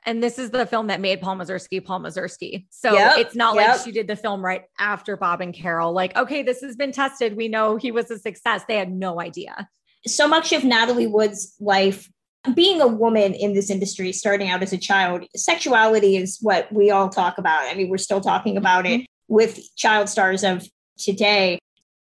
[0.05, 2.65] and this is the film that made Paul Mazursky Paul Mazursky.
[2.69, 3.69] So yep, it's not yep.
[3.69, 5.93] like she did the film right after Bob and Carol.
[5.93, 7.35] Like, okay, this has been tested.
[7.35, 8.63] We know he was a success.
[8.67, 9.67] They had no idea.
[10.07, 12.09] So much of Natalie Wood's life,
[12.53, 16.91] being a woman in this industry, starting out as a child, sexuality is what we
[16.91, 17.63] all talk about.
[17.63, 19.33] I mean, we're still talking about it mm-hmm.
[19.33, 20.67] with child stars of
[20.99, 21.57] today.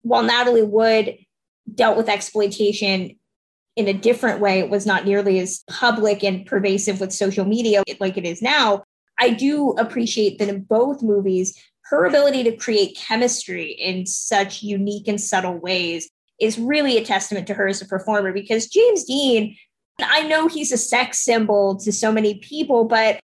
[0.04, 1.18] While Natalie Wood
[1.76, 3.18] dealt with exploitation
[3.76, 4.60] in a different way.
[4.60, 8.84] It was not nearly as public and pervasive with social media like it is now.
[9.20, 15.08] I do appreciate that in both movies, her ability to create chemistry in such unique
[15.08, 16.10] and subtle ways
[16.40, 19.56] is really a testament to her as a performer because James Dean,
[20.00, 23.20] I know he's a sex symbol to so many people, but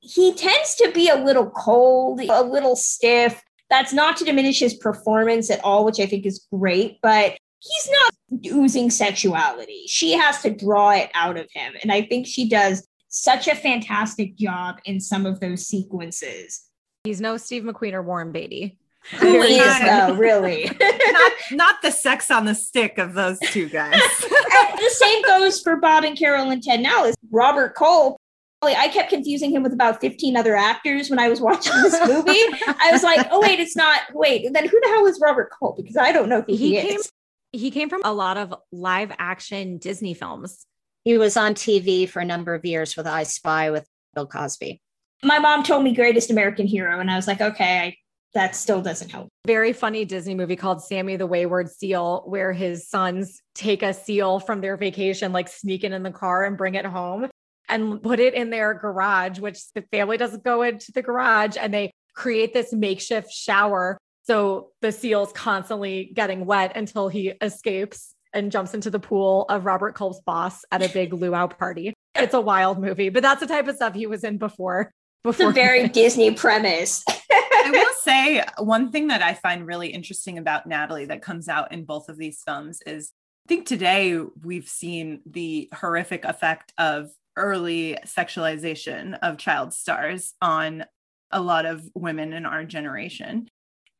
[0.00, 3.42] he tends to be a little cold, a little stiff.
[3.70, 7.90] That's not to diminish his performance at all, which I think is great, but he's
[7.90, 8.14] not
[8.46, 9.84] oozing sexuality.
[9.86, 11.74] She has to draw it out of him.
[11.82, 16.66] And I think she does such a fantastic job in some of those sequences.
[17.04, 18.78] He's no Steve McQueen or Warren Beatty.
[19.20, 20.70] Who is though, really?
[20.80, 23.94] not not the sex on the stick of those two guys.
[24.20, 28.18] the same goes for Bob and Carol and Ted Now is Robert Culp.
[28.60, 32.42] I kept confusing him with about 15 other actors when I was watching this movie.
[32.66, 34.00] I was like, oh, wait, it's not.
[34.12, 35.76] Wait, then who the hell is Robert Culp?
[35.76, 37.12] Because I don't know who he, he came, is
[37.52, 40.66] he came from a lot of live action Disney films.
[41.04, 44.80] He was on TV for a number of years with I Spy with Bill Cosby.
[45.22, 47.96] My mom told me Greatest American Hero, and I was like, okay, I
[48.34, 49.28] that still doesn't help.
[49.46, 54.38] Very funny Disney movie called Sammy the Wayward Seal, where his sons take a seal
[54.38, 57.28] from their vacation, like sneak it in the car and bring it home
[57.68, 61.56] and put it in their garage, which the family doesn't go into the garage.
[61.58, 63.98] And they create this makeshift shower.
[64.28, 69.64] So the seal's constantly getting wet until he escapes and jumps into the pool of
[69.64, 71.94] Robert Culp's boss at a big luau party.
[72.14, 74.92] It's a wild movie, but that's the type of stuff he was in before.
[75.24, 77.02] Before it's a very Disney premise.
[77.08, 81.72] I will say one thing that I find really interesting about Natalie that comes out
[81.72, 83.12] in both of these films is
[83.46, 90.84] I think today we've seen the horrific effect of early sexualization of child stars on
[91.30, 93.48] a lot of women in our generation.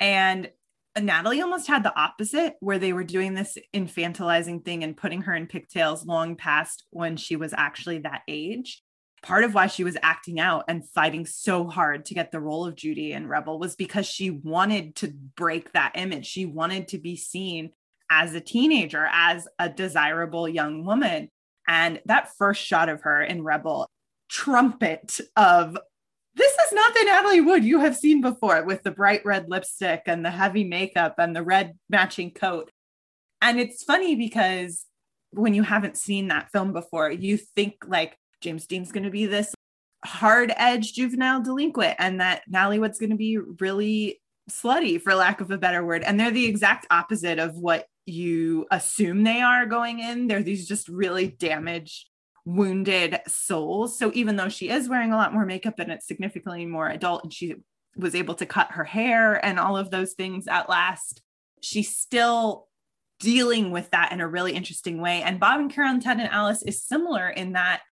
[0.00, 0.50] And
[0.98, 5.34] Natalie almost had the opposite, where they were doing this infantilizing thing and putting her
[5.34, 8.82] in pigtails long past when she was actually that age.
[9.22, 12.66] Part of why she was acting out and fighting so hard to get the role
[12.66, 16.26] of Judy in Rebel was because she wanted to break that image.
[16.26, 17.70] She wanted to be seen
[18.10, 21.30] as a teenager, as a desirable young woman.
[21.66, 23.90] And that first shot of her in Rebel,
[24.30, 25.76] trumpet of
[26.34, 30.02] this is not the Natalie Wood you have seen before with the bright red lipstick
[30.06, 32.70] and the heavy makeup and the red matching coat.
[33.42, 34.86] And it's funny because
[35.30, 39.26] when you haven't seen that film before, you think like James Dean's going to be
[39.26, 39.54] this
[40.04, 44.20] hard edge juvenile delinquent and that Natalie Wood's going to be really
[44.50, 46.02] slutty, for lack of a better word.
[46.02, 50.26] And they're the exact opposite of what you assume they are going in.
[50.26, 52.08] They're these just really damaged
[52.48, 53.98] wounded souls.
[53.98, 57.22] So even though she is wearing a lot more makeup and it's significantly more adult
[57.22, 57.56] and she
[57.94, 61.20] was able to cut her hair and all of those things at last,
[61.60, 62.66] she's still
[63.20, 65.20] dealing with that in a really interesting way.
[65.20, 67.82] And Bob and Carol Ted and Alice is similar in that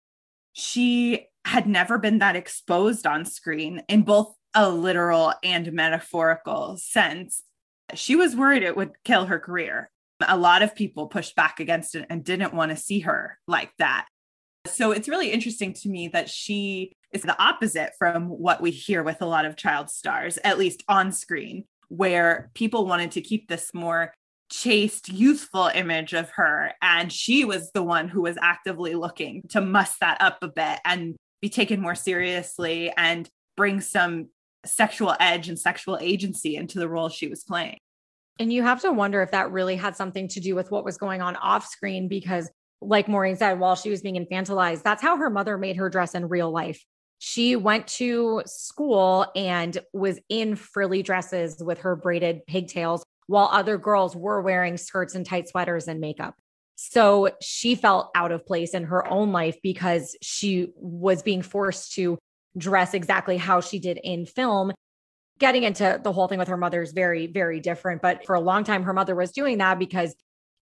[0.53, 7.43] she had never been that exposed on screen in both a literal and metaphorical sense.
[7.93, 9.91] She was worried it would kill her career.
[10.27, 13.71] A lot of people pushed back against it and didn't want to see her like
[13.77, 14.07] that.
[14.73, 19.03] So it's really interesting to me that she is the opposite from what we hear
[19.03, 23.47] with a lot of child stars, at least on screen, where people wanted to keep
[23.47, 24.13] this more
[24.49, 26.71] chaste, youthful image of her.
[26.81, 30.79] And she was the one who was actively looking to muss that up a bit
[30.85, 34.29] and be taken more seriously and bring some
[34.65, 37.77] sexual edge and sexual agency into the role she was playing.
[38.39, 40.97] And you have to wonder if that really had something to do with what was
[40.97, 42.49] going on off screen because
[42.81, 46.15] like Maureen said, while she was being infantilized, that's how her mother made her dress
[46.15, 46.83] in real life.
[47.19, 53.77] She went to school and was in frilly dresses with her braided pigtails while other
[53.77, 56.35] girls were wearing skirts and tight sweaters and makeup.
[56.75, 61.93] So she felt out of place in her own life because she was being forced
[61.93, 62.19] to
[62.55, 64.71] dress exactly how she did in film.
[65.39, 68.01] Getting into the whole thing with her mother is very, very different.
[68.03, 70.15] But for a long time, her mother was doing that because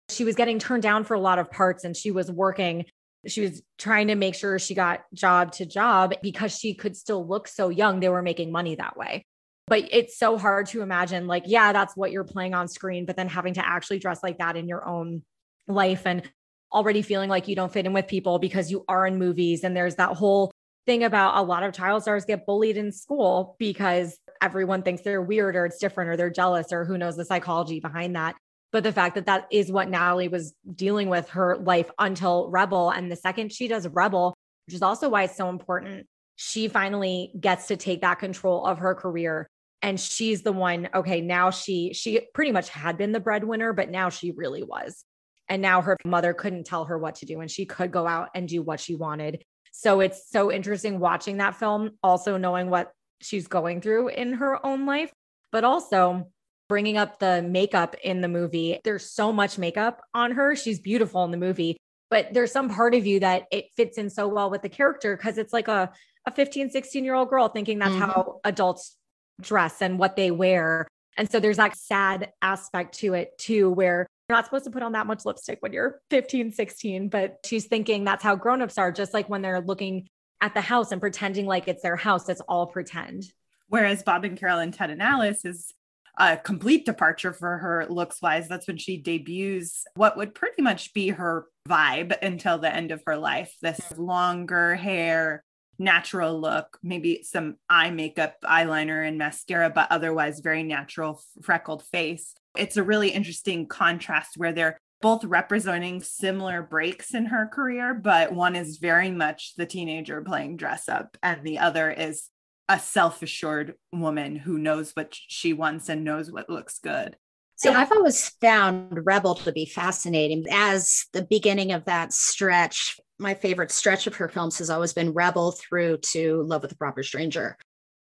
[0.10, 2.86] she was getting turned down for a lot of parts and she was working
[3.26, 7.26] she was trying to make sure she got job to job because she could still
[7.26, 9.26] look so young they were making money that way.
[9.68, 13.16] But it's so hard to imagine like yeah that's what you're playing on screen but
[13.16, 15.24] then having to actually dress like that in your own
[15.68, 16.30] life and
[16.74, 19.64] already feeling like you don't fit in with people because you are in movies.
[19.64, 20.51] And there's that whole
[20.86, 25.22] thing about a lot of child stars get bullied in school because everyone thinks they're
[25.22, 28.36] weird or it's different or they're jealous or who knows the psychology behind that
[28.74, 32.90] but the fact that that is what Natalie was dealing with her life until Rebel.
[32.90, 34.34] And the second she does Rebel,
[34.66, 38.80] which is also why it's so important, she finally gets to take that control of
[38.80, 39.48] her career.
[39.84, 43.92] And she's the one, okay, now she she pretty much had been the breadwinner, but
[43.92, 45.06] now she really was.
[45.48, 48.30] And now her mother couldn't tell her what to do and she could go out
[48.34, 49.44] and do what she wanted.
[49.72, 54.66] So it's so interesting watching that film, also knowing what she's going through in her
[54.66, 55.12] own life,
[55.52, 56.32] but also
[56.70, 58.80] bringing up the makeup in the movie.
[58.84, 60.55] There's so much makeup on her.
[60.55, 61.78] She's beautiful in the movie,
[62.09, 65.16] but there's some part of you that it fits in so well with the character
[65.16, 65.91] because it's like a,
[66.26, 68.01] a 15, 16 year old girl thinking that's mm-hmm.
[68.01, 68.95] how adults
[69.41, 70.88] dress and what they wear.
[71.18, 74.84] And so there's that sad aspect to it too, where you're not supposed to put
[74.84, 78.91] on that much lipstick when you're 15, 16, but she's thinking that's how grown-ups are,
[78.91, 80.07] just like when they're looking
[80.41, 83.24] at the house and pretending like it's their house, it's all pretend.
[83.68, 85.74] Whereas Bob and Carol and Ted and Alice is
[86.18, 88.47] a complete departure for her looks wise.
[88.47, 93.01] That's when she debuts what would pretty much be her vibe until the end of
[93.07, 95.43] her life this longer hair,
[95.80, 102.36] natural look, maybe some eye makeup, eyeliner, and mascara, but otherwise very natural, freckled face.
[102.55, 108.32] It's a really interesting contrast where they're both representing similar breaks in her career, but
[108.32, 112.30] one is very much the teenager playing dress up, and the other is
[112.70, 117.18] a self-assured woman who knows what she wants and knows what looks good.
[117.55, 120.43] So I've always found Rebel to be fascinating.
[120.51, 125.14] As the beginning of that stretch, my favorite stretch of her films has always been
[125.14, 127.57] Rebel through to Love with a Proper Stranger,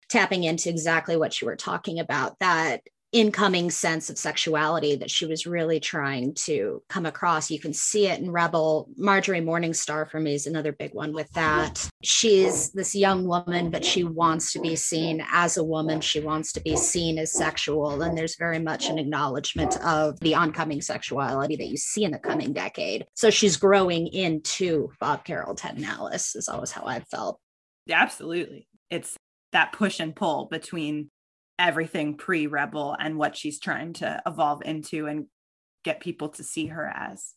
[0.10, 2.82] tapping into exactly what you were talking about that
[3.14, 7.52] incoming sense of sexuality that she was really trying to come across.
[7.52, 8.90] You can see it in Rebel.
[8.98, 11.88] Marjorie Morningstar for me is another big one with that.
[12.04, 16.02] She's this young woman, but she wants to be seen as a woman.
[16.02, 18.02] She wants to be seen as sexual.
[18.02, 22.20] And there's very much an acknowledgement of the oncoming sexuality that you see in the
[22.20, 23.06] coming decade.
[23.14, 27.40] So she's growing into Bob Carol, Ted and Alice, is always how I felt.
[27.90, 28.68] Absolutely.
[28.90, 29.16] It's
[29.52, 31.12] that push and pull between
[31.60, 35.28] everything pre rebel and what she's trying to evolve into and
[35.84, 37.34] get people to see her as.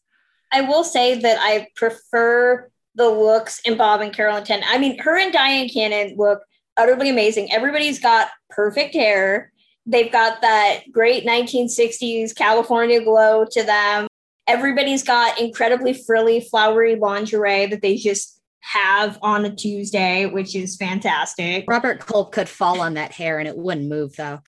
[0.53, 4.63] I will say that I prefer the looks in Bob and Carol and Ted.
[4.67, 6.41] I mean, her and Dyan Cannon look
[6.77, 7.53] utterly amazing.
[7.53, 9.53] Everybody's got perfect hair.
[9.85, 14.07] They've got that great 1960s California glow to them.
[14.47, 18.36] Everybody's got incredibly frilly, flowery lingerie that they just
[18.67, 21.65] have on a Tuesday, which is fantastic.
[21.69, 24.41] Robert Culp could fall on that hair and it wouldn't move though.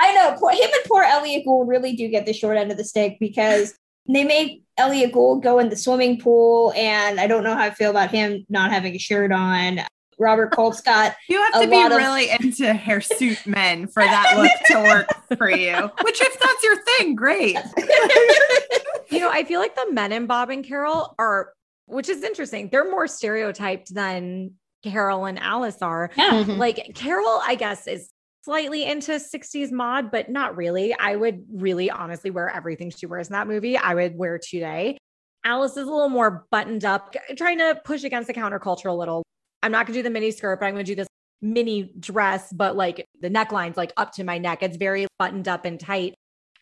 [0.00, 0.36] I know.
[0.38, 3.16] Poor, him and poor Elliott Gould really do get the short end of the stick
[3.18, 3.74] because
[4.08, 7.70] they make Elliott Gould go in the swimming pool, and I don't know how I
[7.70, 9.80] feel about him not having a shirt on.
[10.18, 11.14] Robert Culp's got.
[11.28, 15.50] you have to be really of- into hirsute men for that look to work for
[15.50, 15.90] you.
[16.02, 17.56] Which, if that's your thing, great.
[19.10, 21.52] you know, I feel like the men in Bob and Carol are
[21.86, 22.68] which is interesting.
[22.70, 26.10] They're more stereotyped than Carol and Alice are.
[26.16, 26.30] Yeah.
[26.30, 26.52] Mm-hmm.
[26.52, 28.10] Like Carol, I guess, is
[28.44, 30.94] slightly into 60s mod, but not really.
[30.94, 33.76] I would really honestly wear everything she wears in that movie.
[33.76, 34.98] I would wear today.
[35.44, 39.22] Alice is a little more buttoned up, trying to push against the counterculture a little.
[39.62, 41.08] I'm not gonna do the mini skirt, but I'm gonna do this
[41.42, 44.62] mini dress, but like the neckline's like up to my neck.
[44.62, 46.14] It's very buttoned up and tight.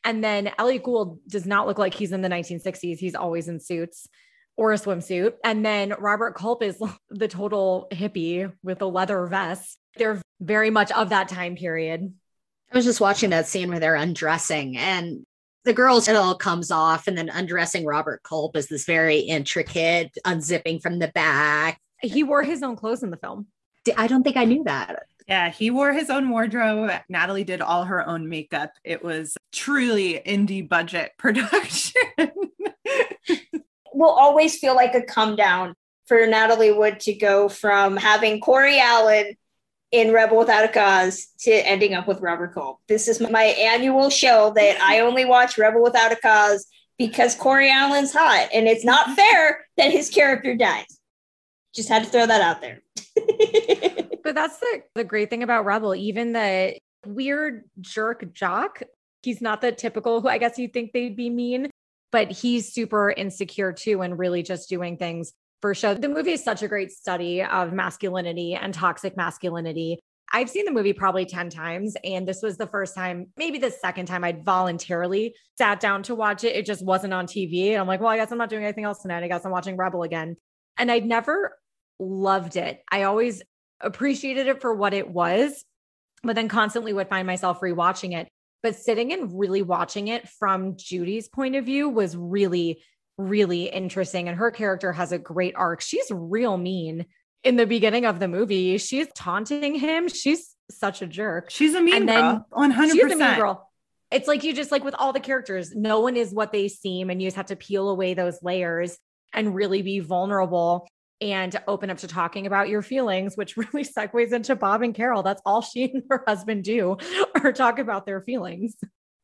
[0.05, 2.99] And then Elliott Gould does not look like he's in the 1960s.
[2.99, 4.07] He's always in suits
[4.57, 5.35] or a swimsuit.
[5.43, 6.81] And then Robert Culp is
[7.11, 9.79] the total hippie with a leather vest.
[9.97, 12.13] They're very much of that time period.
[12.73, 15.25] I was just watching that scene where they're undressing and
[15.65, 20.17] the girls, it all comes off, and then undressing Robert Culp is this very intricate
[20.27, 21.81] unzipping from the back.
[22.03, 23.47] He wore his own clothes in the film.
[23.97, 25.05] I don't think I knew that.
[25.27, 26.91] Yeah, he wore his own wardrobe.
[27.09, 28.73] Natalie did all her own makeup.
[28.85, 31.93] It was truly indie budget production
[33.95, 35.75] will always feel like a come down
[36.07, 39.37] for Natalie Wood to go from having Corey Allen
[39.91, 42.81] in Rebel Without a Cause to ending up with Robert Culp.
[42.89, 46.67] This is my annual show that I only watch Rebel Without a Cause
[46.99, 49.15] because Corey Allen's hot, and it's not mm-hmm.
[49.15, 50.87] fair that his character dies.
[51.75, 52.81] Just had to throw that out there.
[54.25, 56.77] but that's the, the great thing about Rebel, even the
[57.07, 58.83] weird jerk jock.
[59.23, 61.71] He's not the typical who I guess you think they'd be mean,
[62.15, 65.95] but he's super insecure too and really just doing things for show.
[65.95, 69.99] The movie is such a great study of masculinity and toxic masculinity.
[70.33, 73.73] I've seen the movie probably 10 times, and this was the first time, maybe the
[73.73, 76.55] second time I'd voluntarily sat down to watch it.
[76.55, 77.71] It just wasn't on TV.
[77.71, 79.25] And I'm like, well, I guess I'm not doing anything else tonight.
[79.25, 80.37] I guess I'm watching Rebel again.
[80.79, 81.59] And I'd never
[81.99, 82.81] loved it.
[82.93, 83.43] I always
[83.81, 85.65] appreciated it for what it was,
[86.23, 88.29] but then constantly would find myself rewatching it
[88.65, 92.83] but sitting and really watching it from Judy's point of view was really,
[93.19, 94.27] really interesting.
[94.27, 95.83] And her character has a great arc.
[95.83, 97.05] She's real mean
[97.45, 98.79] in the beginning of the movie.
[98.79, 100.09] She's taunting him.
[100.09, 101.51] She's such a jerk.
[101.51, 102.47] She's a mean and girl.
[102.51, 103.11] One hundred percent.
[103.13, 103.71] She's a mean girl.
[104.11, 107.11] It's like you just like with all the characters, no one is what they seem,
[107.11, 108.97] and you just have to peel away those layers
[109.35, 110.89] and really be vulnerable
[111.25, 115.23] and open up to talking about your feelings, which really segues into Bob and Carol.
[115.23, 116.99] That's all she and her husband do,
[117.43, 118.77] or talk about their feelings.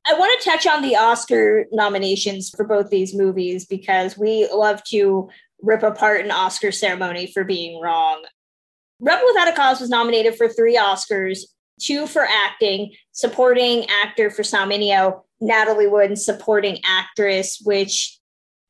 [0.06, 4.82] I want to touch on the Oscar nominations for both these movies because we love
[4.84, 5.28] to
[5.60, 8.24] rip apart an Oscar ceremony for being wrong.
[8.98, 11.40] Rebel Without a Cause was nominated for three Oscars
[11.80, 14.68] two for acting, supporting actor for Sam
[15.40, 18.19] Natalie Wood, and supporting actress, which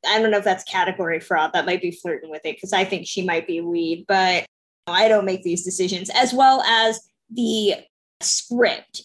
[0.06, 1.52] I don't know if that's category fraud.
[1.52, 4.46] That might be flirting with it because I think she might be lead, but
[4.86, 7.74] I don't make these decisions, as well as the
[8.20, 9.02] script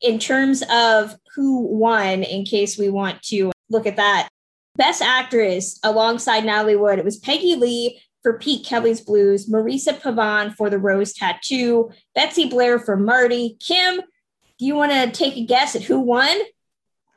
[0.00, 4.28] in terms of who won, in case we want to look at that.
[4.76, 10.54] Best actress alongside Natalie Wood, it was Peggy Lee for Pete Kelly's Blues, Marisa Pavan
[10.54, 13.56] for The Rose Tattoo, Betsy Blair for Marty.
[13.60, 14.00] Kim,
[14.58, 16.36] do you want to take a guess at who won?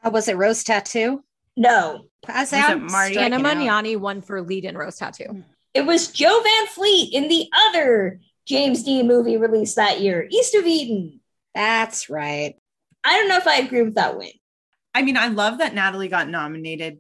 [0.04, 1.24] Uh, was it Rose Tattoo?
[1.60, 2.06] No.
[2.24, 2.82] Pass out.
[2.82, 5.44] Marty Anna Magnani won for lead in Rose Tattoo.
[5.74, 10.56] It was Jo Van Fleet in the other James Dean movie released that year, East
[10.56, 11.20] of Eden.
[11.54, 12.56] That's right.
[13.04, 14.32] I don't know if I agree with that win.
[14.96, 17.00] I mean, I love that Natalie got nominated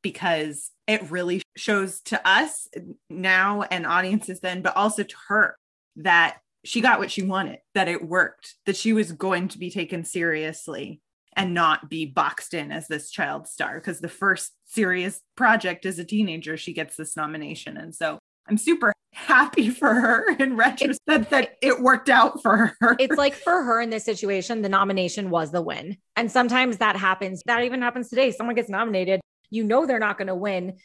[0.00, 2.68] because it really shows to us
[3.10, 5.56] now and audiences then, but also to her
[5.96, 9.70] that she got what she wanted, that it worked, that she was going to be
[9.70, 11.00] taken seriously
[11.36, 13.74] and not be boxed in as this child star.
[13.74, 17.76] Because the first serious project as a teenager, she gets this nomination.
[17.76, 18.18] And so
[18.48, 22.96] I'm super happy for her in retrospect that, that it worked out for her.
[22.98, 25.96] It's like for her in this situation, the nomination was the win.
[26.16, 27.42] And sometimes that happens.
[27.46, 28.30] That even happens today.
[28.30, 29.20] Someone gets nominated,
[29.50, 30.78] you know they're not going to win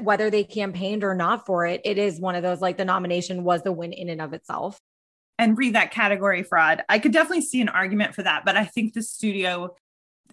[0.00, 1.82] whether they campaigned or not for it.
[1.84, 4.78] It is one of those like the nomination was the win in and of itself.
[5.38, 6.84] And read that category fraud.
[6.88, 9.74] I could definitely see an argument for that, but I think the studio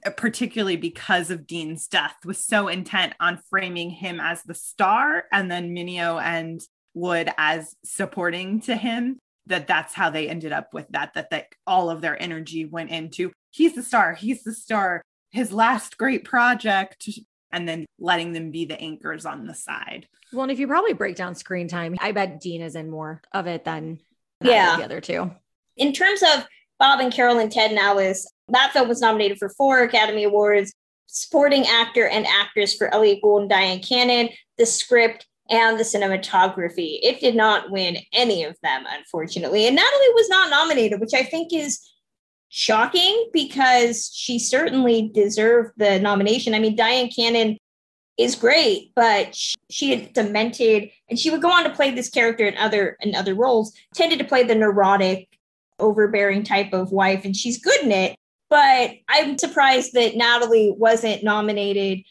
[0.05, 5.25] Uh, particularly because of Dean's death was so intent on framing him as the star
[5.31, 6.61] and then Mineo and
[6.93, 11.47] Wood as supporting to him that that's how they ended up with that that that
[11.65, 16.25] all of their energy went into he's the star he's the star his last great
[16.25, 17.09] project
[17.51, 20.07] and then letting them be the anchors on the side.
[20.31, 23.21] Well, and if you probably break down screen time, I bet Dean is in more
[23.33, 23.99] of it than
[24.41, 24.77] yeah.
[24.77, 25.31] the other two.
[25.77, 26.45] In terms of
[26.79, 30.73] Bob and Carol and Ted and Alice, that film was nominated for four Academy Awards
[31.07, 36.99] supporting actor and actress for Elliott Gould and Dyan Cannon, the script, and the cinematography.
[37.03, 39.67] It did not win any of them, unfortunately.
[39.67, 41.85] And Natalie was not nominated, which I think is
[42.47, 46.53] shocking because she certainly deserved the nomination.
[46.53, 47.57] I mean, Dyan Cannon
[48.17, 49.37] is great, but
[49.69, 53.15] she had demented, and she would go on to play this character in other in
[53.15, 53.73] other roles.
[53.93, 55.27] Tended to play the neurotic,
[55.79, 58.15] overbearing type of wife, and she's good in it.
[58.51, 62.03] But I'm surprised that Natalie wasn't nominated.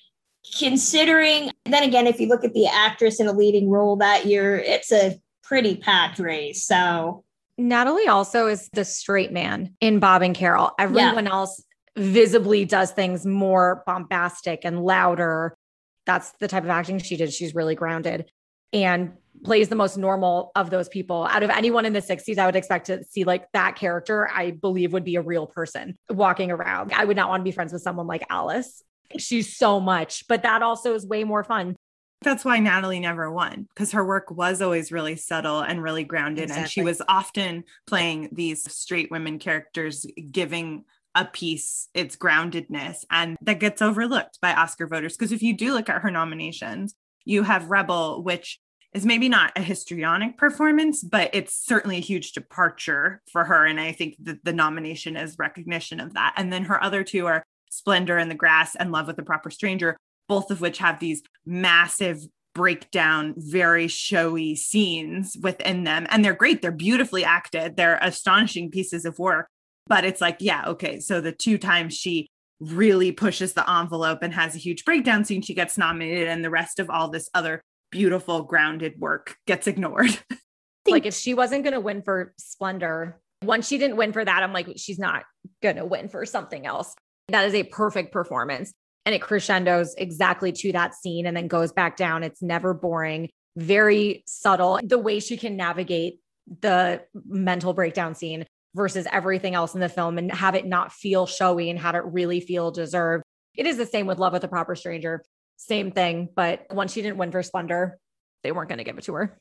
[0.59, 4.57] Considering, then again, if you look at the actress in a leading role that year,
[4.57, 6.65] it's a pretty packed race.
[6.65, 7.25] So
[7.59, 10.73] Natalie also is the straight man in Bob and Carol.
[10.79, 11.33] Everyone yeah.
[11.33, 11.63] else
[11.95, 15.59] visibly does things more bombastic and louder.
[16.07, 17.35] That's the type of acting she did.
[17.35, 18.31] She's really grounded
[18.73, 19.13] and
[19.45, 21.27] plays the most normal of those people.
[21.31, 24.53] Out of anyone in the 60s, I would expect to see like that character, I
[24.53, 26.93] believe would be a real person walking around.
[26.93, 28.83] I would not want to be friends with someone like Alice.
[29.19, 31.77] She's so much, but that also is way more fun
[32.23, 36.45] that's why Natalie never won because her work was always really subtle and really grounded.
[36.45, 36.63] Exactly.
[36.63, 40.85] And she was often playing these straight women characters, giving
[41.15, 43.05] a piece its groundedness.
[43.11, 45.17] And that gets overlooked by Oscar voters.
[45.17, 48.59] Because if you do look at her nominations, you have Rebel, which
[48.93, 53.65] is maybe not a histrionic performance, but it's certainly a huge departure for her.
[53.65, 56.35] And I think that the nomination is recognition of that.
[56.37, 59.51] And then her other two are Splendor in the Grass and Love with a Proper
[59.51, 59.97] Stranger,
[60.29, 62.21] both of which have these massive
[62.53, 66.07] breakdown, very showy scenes within them.
[66.11, 66.61] And they're great.
[66.61, 67.77] They're beautifully acted.
[67.77, 69.49] They're astonishing pieces of work.
[69.87, 70.99] But it's like, yeah, okay.
[70.99, 72.27] So the two times she
[72.59, 76.51] really pushes the envelope and has a huge breakdown scene, she gets nominated, and the
[76.51, 80.19] rest of all this other beautiful, grounded work gets ignored.
[80.89, 84.43] like if she wasn't going to win for Splendor, once she didn't win for that,
[84.43, 85.25] I'm like, she's not
[85.63, 86.95] going to win for something else.
[87.29, 88.73] That is a perfect performance
[89.07, 92.23] and it crescendos exactly to that scene and then goes back down.
[92.23, 94.81] It's never boring, very subtle.
[94.83, 96.21] The way she can navigate
[96.61, 101.27] the mental breakdown scene versus everything else in the film and have it not feel
[101.27, 103.25] showy and have it really feel deserved.
[103.57, 105.23] It is the same with Love with a Proper Stranger.
[105.61, 106.31] Same thing.
[106.35, 107.99] But once she didn't win for Splendor,
[108.43, 109.39] they weren't going to give it to her.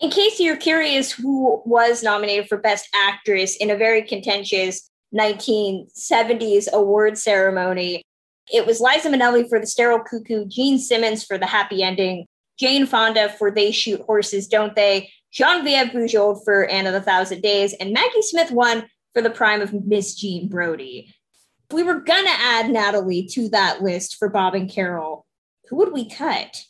[0.00, 6.72] In case you're curious who was nominated for Best Actress in a very contentious 1970s
[6.72, 8.02] award ceremony,
[8.52, 12.26] it was Liza Minnelli for The Sterile Cuckoo, Jean Simmons for The Happy Ending,
[12.58, 17.42] Jane Fonda for They Shoot Horses, Don't They, Genevieve Bujold for Anne of the Thousand
[17.42, 21.14] Days, and Maggie Smith won for The Prime of Miss Jean Brodie.
[21.70, 25.26] We were gonna add Natalie to that list for Bob and Carol,
[25.70, 26.62] who would we cut?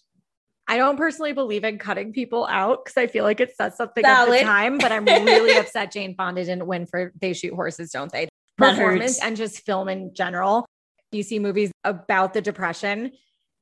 [0.68, 4.05] I don't personally believe in cutting people out because I feel like it says something
[4.05, 4.34] Valid.
[4.34, 7.90] at the time, but I'm really upset Jane Fonda didn't win for They Shoot Horses,
[7.90, 8.28] Don't They?
[8.57, 10.66] Performance and just film in general
[11.12, 13.12] you see movies about the depression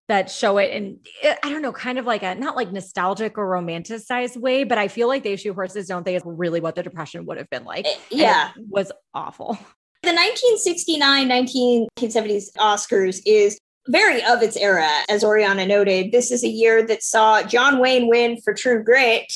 [0.08, 1.00] that show it in
[1.42, 4.88] I don't know, kind of like a not like nostalgic or romanticized way, but I
[4.88, 6.14] feel like they shoot horses, don't they?
[6.14, 7.86] Is really what the depression would have been like.
[7.86, 9.58] Eh, yeah, was awful.
[10.02, 13.58] The 1969 1970s Oscars is
[13.88, 16.12] very of its era, as Oriana noted.
[16.12, 19.32] This is a year that saw John Wayne win for True Grit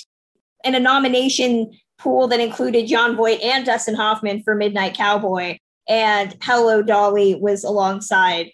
[0.64, 6.36] and a nomination pool that included Jon Voight and Dustin Hoffman for Midnight Cowboy and
[6.42, 8.50] Hello Dolly was alongside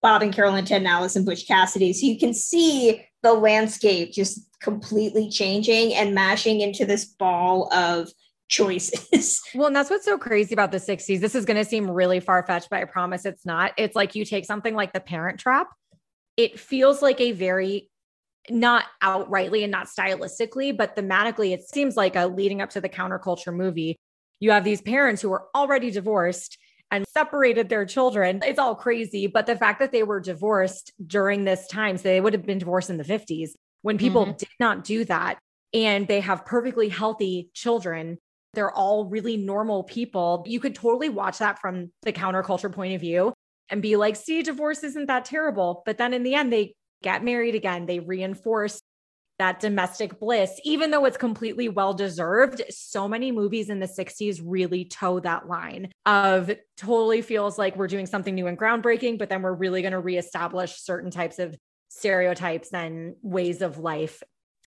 [0.00, 1.92] Bob and Carolyn Ted and Alice and Butch Cassidy.
[1.92, 8.10] So you can see the landscape just completely changing and mashing into this ball of
[8.52, 9.40] choices.
[9.54, 11.20] Well, and that's what's so crazy about the 60s.
[11.20, 13.72] This is going to seem really far fetched, but I promise it's not.
[13.76, 15.68] It's like you take something like The Parent Trap,
[16.36, 17.90] it feels like a very
[18.50, 22.88] not outrightly and not stylistically, but thematically, it seems like a leading up to the
[22.88, 23.96] counterculture movie.
[24.40, 26.58] You have these parents who are already divorced
[26.90, 28.40] and separated their children.
[28.44, 29.26] It's all crazy.
[29.26, 32.58] But the fact that they were divorced during this time, so they would have been
[32.58, 33.50] divorced in the 50s
[33.82, 34.36] when people mm-hmm.
[34.36, 35.38] did not do that.
[35.72, 38.18] And they have perfectly healthy children.
[38.54, 40.44] They're all really normal people.
[40.46, 43.32] You could totally watch that from the counterculture point of view
[43.70, 45.82] and be like, see, divorce isn't that terrible.
[45.86, 47.86] But then in the end, they get married again.
[47.86, 48.80] They reinforce
[49.38, 52.62] that domestic bliss, even though it's completely well deserved.
[52.70, 57.88] So many movies in the 60s really toe that line of totally feels like we're
[57.88, 61.56] doing something new and groundbreaking, but then we're really going to reestablish certain types of
[61.88, 64.22] stereotypes and ways of life.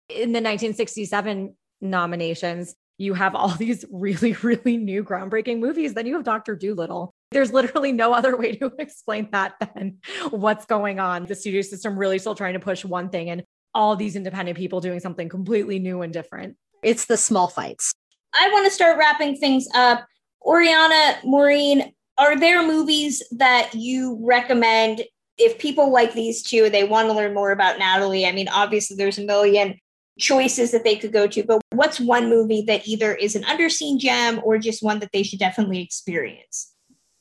[0.08, 5.94] In the 1967 nominations, you have all these really, really new groundbreaking movies.
[5.94, 6.56] Then you have Dr.
[6.56, 7.14] Dolittle.
[7.30, 9.98] There's literally no other way to explain that than
[10.30, 11.26] what's going on.
[11.26, 13.42] The studio system really still trying to push one thing and
[13.74, 16.56] all these independent people doing something completely new and different.
[16.82, 17.92] It's the small fights.
[18.32, 20.06] I want to start wrapping things up.
[20.42, 25.02] Oriana, Maureen, are there movies that you recommend
[25.38, 28.26] if people like these two, they want to learn more about Natalie?
[28.26, 29.78] I mean, obviously, there's a million
[30.18, 33.98] choices that they could go to, but what's one movie that either is an underseen
[33.98, 36.74] gem or just one that they should definitely experience?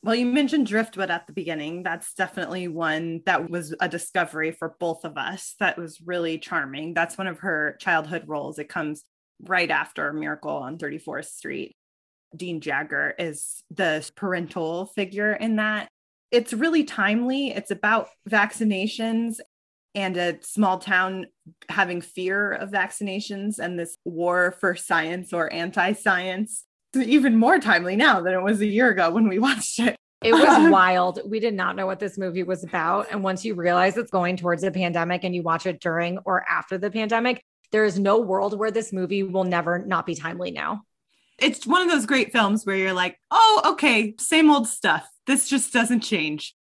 [0.03, 1.83] Well, you mentioned Driftwood at the beginning.
[1.83, 5.55] That's definitely one that was a discovery for both of us.
[5.59, 6.93] That was really charming.
[6.93, 8.59] That's one of her childhood roles.
[8.59, 9.05] It comes
[9.41, 11.77] right after Miracle on 34th Street.
[12.35, 15.87] Dean Jagger is the parental figure in that.
[16.31, 17.51] It's really timely.
[17.51, 19.37] It's about vaccinations
[19.95, 21.27] and a small town
[21.69, 26.65] having fear of vaccinations and this war for science or anti science.
[26.93, 29.95] It's even more timely now than it was a year ago when we watched it.
[30.23, 31.19] It was um, wild.
[31.25, 33.07] We did not know what this movie was about.
[33.11, 36.45] And once you realize it's going towards the pandemic and you watch it during or
[36.49, 40.51] after the pandemic, there is no world where this movie will never not be timely
[40.51, 40.83] now.
[41.39, 45.05] It's one of those great films where you're like, oh, okay, same old stuff.
[45.27, 46.55] This just doesn't change.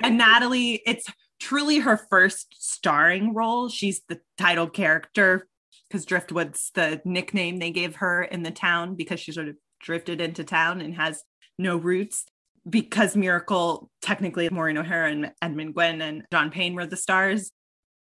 [0.00, 1.04] And Natalie, it's
[1.42, 3.68] truly her first starring role.
[3.68, 5.48] She's the title character
[5.88, 10.20] because Driftwood's the nickname they gave her in the town because she sort of drifted
[10.20, 11.24] into town and has
[11.58, 12.24] no roots.
[12.68, 17.50] Because Miracle, technically, Maureen O'Hara and Edmund Gwenn and John Payne were the stars.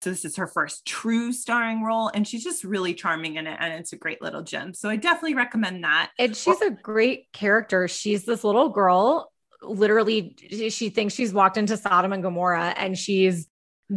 [0.02, 3.56] So this is her first true starring role, and she's just really charming in it,
[3.58, 4.74] and it's a great little gem.
[4.74, 6.10] So I definitely recommend that.
[6.18, 7.88] And she's a great character.
[7.88, 9.31] She's this little girl
[9.62, 10.36] literally
[10.70, 13.48] she thinks she's walked into Sodom and Gomorrah and she's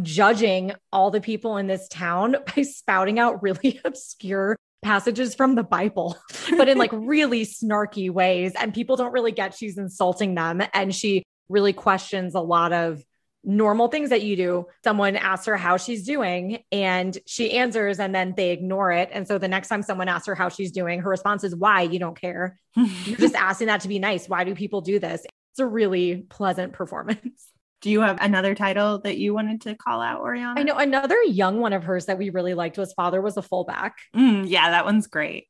[0.02, 5.64] judging all the people in this town by spouting out really obscure passages from the
[5.64, 6.16] Bible,
[6.56, 8.52] but in like really snarky ways.
[8.58, 10.62] And people don't really get she's insulting them.
[10.72, 13.02] And she really questions a lot of
[13.42, 14.66] normal things that you do.
[14.82, 19.08] Someone asks her how she's doing and she answers and then they ignore it.
[19.12, 21.82] And so the next time someone asks her how she's doing, her response is, Why?
[21.82, 22.58] You don't care.
[22.74, 24.28] You're just asking that to be nice.
[24.28, 25.24] Why do people do this?
[25.56, 27.50] It's a really pleasant performance.
[27.80, 30.60] Do you have another title that you wanted to call out, Oriana?
[30.60, 33.42] I know another young one of hers that we really liked was Father was a
[33.42, 33.96] fullback.
[34.14, 35.46] Mm, yeah, that one's great.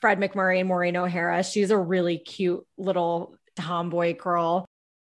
[0.00, 1.42] Fred MacMurray and Maureen O'Hara.
[1.42, 4.66] She's a really cute little tomboy girl.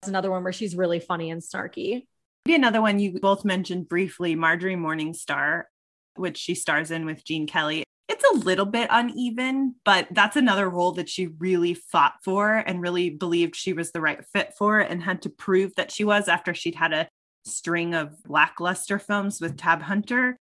[0.02, 2.08] It's another one where she's really funny and snarky.
[2.44, 5.62] Maybe another one you both mentioned briefly, Marjorie Morningstar,
[6.16, 10.68] which she stars in with Gene Kelly it's a little bit uneven, but that's another
[10.68, 14.78] role that she really fought for and really believed she was the right fit for
[14.78, 17.08] and had to prove that she was after she'd had a
[17.46, 20.36] string of lackluster films with Tab Hunter.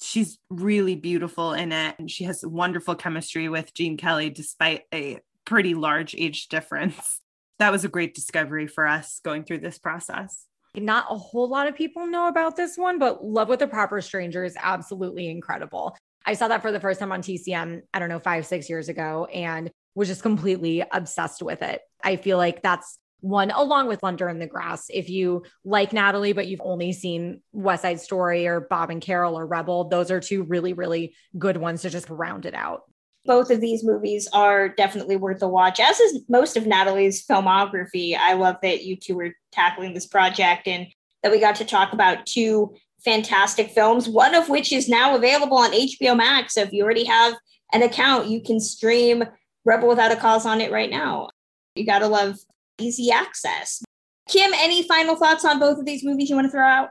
[0.00, 5.18] She's really beautiful in it and she has wonderful chemistry with Gene Kelly despite a
[5.44, 7.20] pretty large age difference.
[7.58, 10.46] That was a great discovery for us going through this process.
[10.76, 14.00] Not a whole lot of people know about this one, but Love with a Proper
[14.00, 15.96] Stranger is absolutely incredible.
[16.28, 18.90] I saw that for the first time on TCM, I don't know, five, six years
[18.90, 21.80] ago, and was just completely obsessed with it.
[22.04, 24.88] I feel like that's one along with Thunder in the Grass.
[24.90, 29.38] If you like Natalie, but you've only seen West Side Story or Bob and Carol
[29.38, 32.82] or Rebel, those are two really, really good ones to just round it out.
[33.24, 38.18] Both of these movies are definitely worth a watch, as is most of Natalie's filmography.
[38.18, 40.88] I love that you two were tackling this project and
[41.22, 42.74] that we got to talk about two
[43.04, 46.54] fantastic films, one of which is now available on HBO Max.
[46.54, 47.34] So if you already have
[47.72, 49.24] an account, you can stream
[49.64, 51.28] Rebel Without a Cause on it right now.
[51.74, 52.36] You got to love
[52.78, 53.82] easy access.
[54.28, 56.90] Kim, any final thoughts on both of these movies you want to throw out?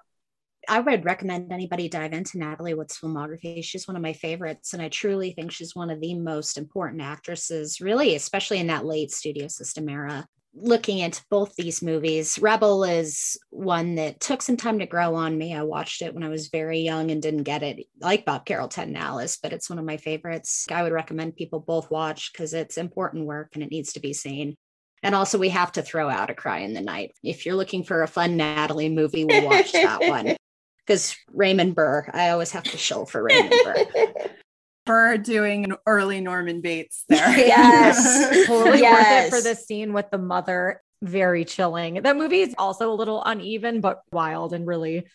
[0.69, 3.63] I would recommend anybody dive into Natalie Wood's filmography.
[3.63, 7.01] She's one of my favorites, and I truly think she's one of the most important
[7.01, 10.27] actresses, really, especially in that late studio system era.
[10.59, 15.37] Looking into both these movies, Rebel is one that took some time to grow on
[15.37, 15.53] me.
[15.53, 18.67] I watched it when I was very young and didn't get it like Bob Carol,
[18.67, 20.65] Ted and Alice, but it's one of my favorites.
[20.71, 24.13] I would recommend people both watch because it's important work and it needs to be
[24.13, 24.55] seen.
[25.03, 27.11] And also, we have to throw out a cry in the night.
[27.23, 30.35] If you're looking for a fun Natalie movie, we'll watch that one.
[30.85, 34.05] Because Raymond Burr, I always have to show for Raymond Burr.
[34.87, 37.29] Burr doing an early Norman Bates there.
[37.37, 38.47] Yes.
[38.47, 39.31] totally Yes.
[39.31, 40.81] worth it for the scene with the mother.
[41.03, 42.01] Very chilling.
[42.01, 45.05] That movie is also a little uneven, but wild and really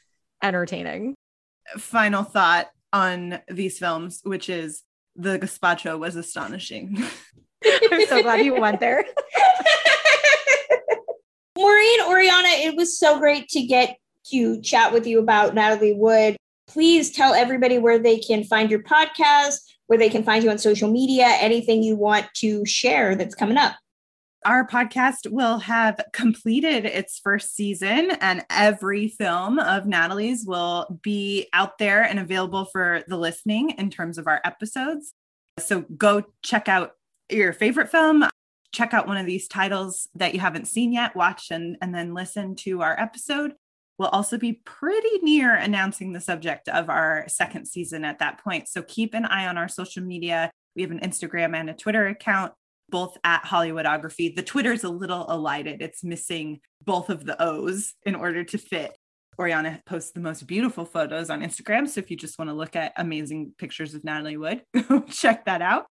[0.41, 1.15] entertaining.
[1.77, 4.85] Final thought on these films, which is
[5.17, 7.03] the gazpacho was astonishing.
[7.91, 9.05] I'm so glad you went there.
[11.57, 13.97] Maureen, Oriana, it was so great to get
[14.31, 16.37] to chat with you about Natalie Wood.
[16.73, 19.59] Please tell everybody where they can find your podcast,
[19.89, 23.59] where they can find you on social media, anything you want to share that's coming
[23.59, 23.75] up.
[24.47, 31.47] Our podcast will have completed its first season, and every film of Natalie's will be
[31.53, 35.13] out there and available for the listening in terms of our episodes.
[35.59, 36.93] So go check out
[37.29, 38.25] your favorite film,
[38.73, 42.15] check out one of these titles that you haven't seen yet, watch and, and then
[42.15, 43.53] listen to our episode.
[43.99, 48.69] We'll also be pretty near announcing the subject of our second season at that point.
[48.69, 50.51] So keep an eye on our social media.
[50.75, 52.53] We have an Instagram and a Twitter account,
[52.89, 54.35] both at Hollywoodography.
[54.35, 58.97] The Twitter's a little elided, it's missing both of the O's in order to fit.
[59.39, 61.89] Oriana posts the most beautiful photos on Instagram.
[61.89, 65.47] So if you just want to look at amazing pictures of Natalie Wood, go check
[65.47, 65.87] that out.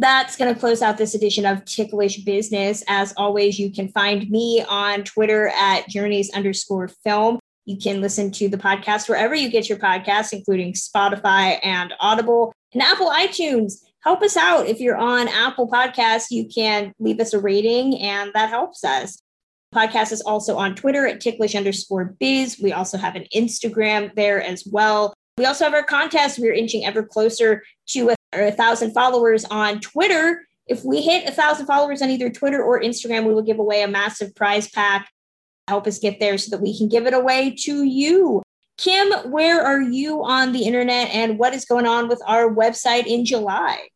[0.00, 2.84] That's going to close out this edition of Ticklish Business.
[2.86, 7.40] As always, you can find me on Twitter at journeys underscore film.
[7.64, 12.54] You can listen to the podcast wherever you get your podcasts, including Spotify and Audible
[12.72, 13.82] and Apple iTunes.
[14.00, 14.66] Help us out.
[14.66, 19.20] If you're on Apple Podcasts, you can leave us a rating, and that helps us.
[19.74, 22.58] Podcast is also on Twitter at ticklish underscore biz.
[22.62, 25.12] We also have an Instagram there as well.
[25.36, 26.38] We also have our contest.
[26.38, 30.46] We're inching ever closer to a, a thousand followers on Twitter.
[30.66, 33.82] If we hit a thousand followers on either Twitter or Instagram, we will give away
[33.82, 35.10] a massive prize pack.
[35.66, 38.42] Help us get there so that we can give it away to you.
[38.76, 43.06] Kim, where are you on the internet and what is going on with our website
[43.06, 43.88] in July?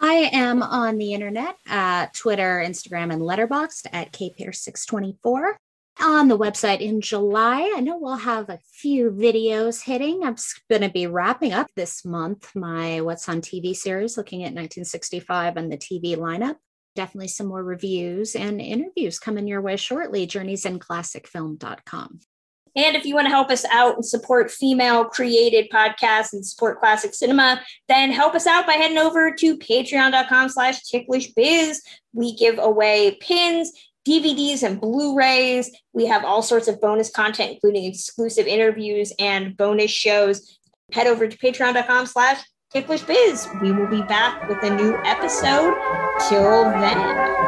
[0.00, 5.54] I am on the internet at Twitter, Instagram, and Letterboxd at kpair624.
[6.02, 10.22] On the website in July, I know we'll have a few videos hitting.
[10.24, 10.36] I'm
[10.68, 15.56] going to be wrapping up this month my What's on TV series, looking at 1965
[15.56, 16.56] and the TV lineup.
[16.94, 20.26] Definitely some more reviews and interviews coming your way shortly.
[20.26, 22.20] JourneysInClassicFilm.com.
[22.76, 26.78] And if you want to help us out and support female created podcasts and support
[26.78, 31.78] classic cinema, then help us out by heading over to patreon.com slash ticklishbiz.
[32.12, 33.72] We give away pins,
[34.06, 35.70] DVDs, and Blu-rays.
[35.92, 40.58] We have all sorts of bonus content, including exclusive interviews and bonus shows.
[40.92, 42.42] Head over to patreon.com slash
[42.74, 43.60] ticklishbiz.
[43.60, 45.74] We will be back with a new episode.
[46.28, 47.45] Till then.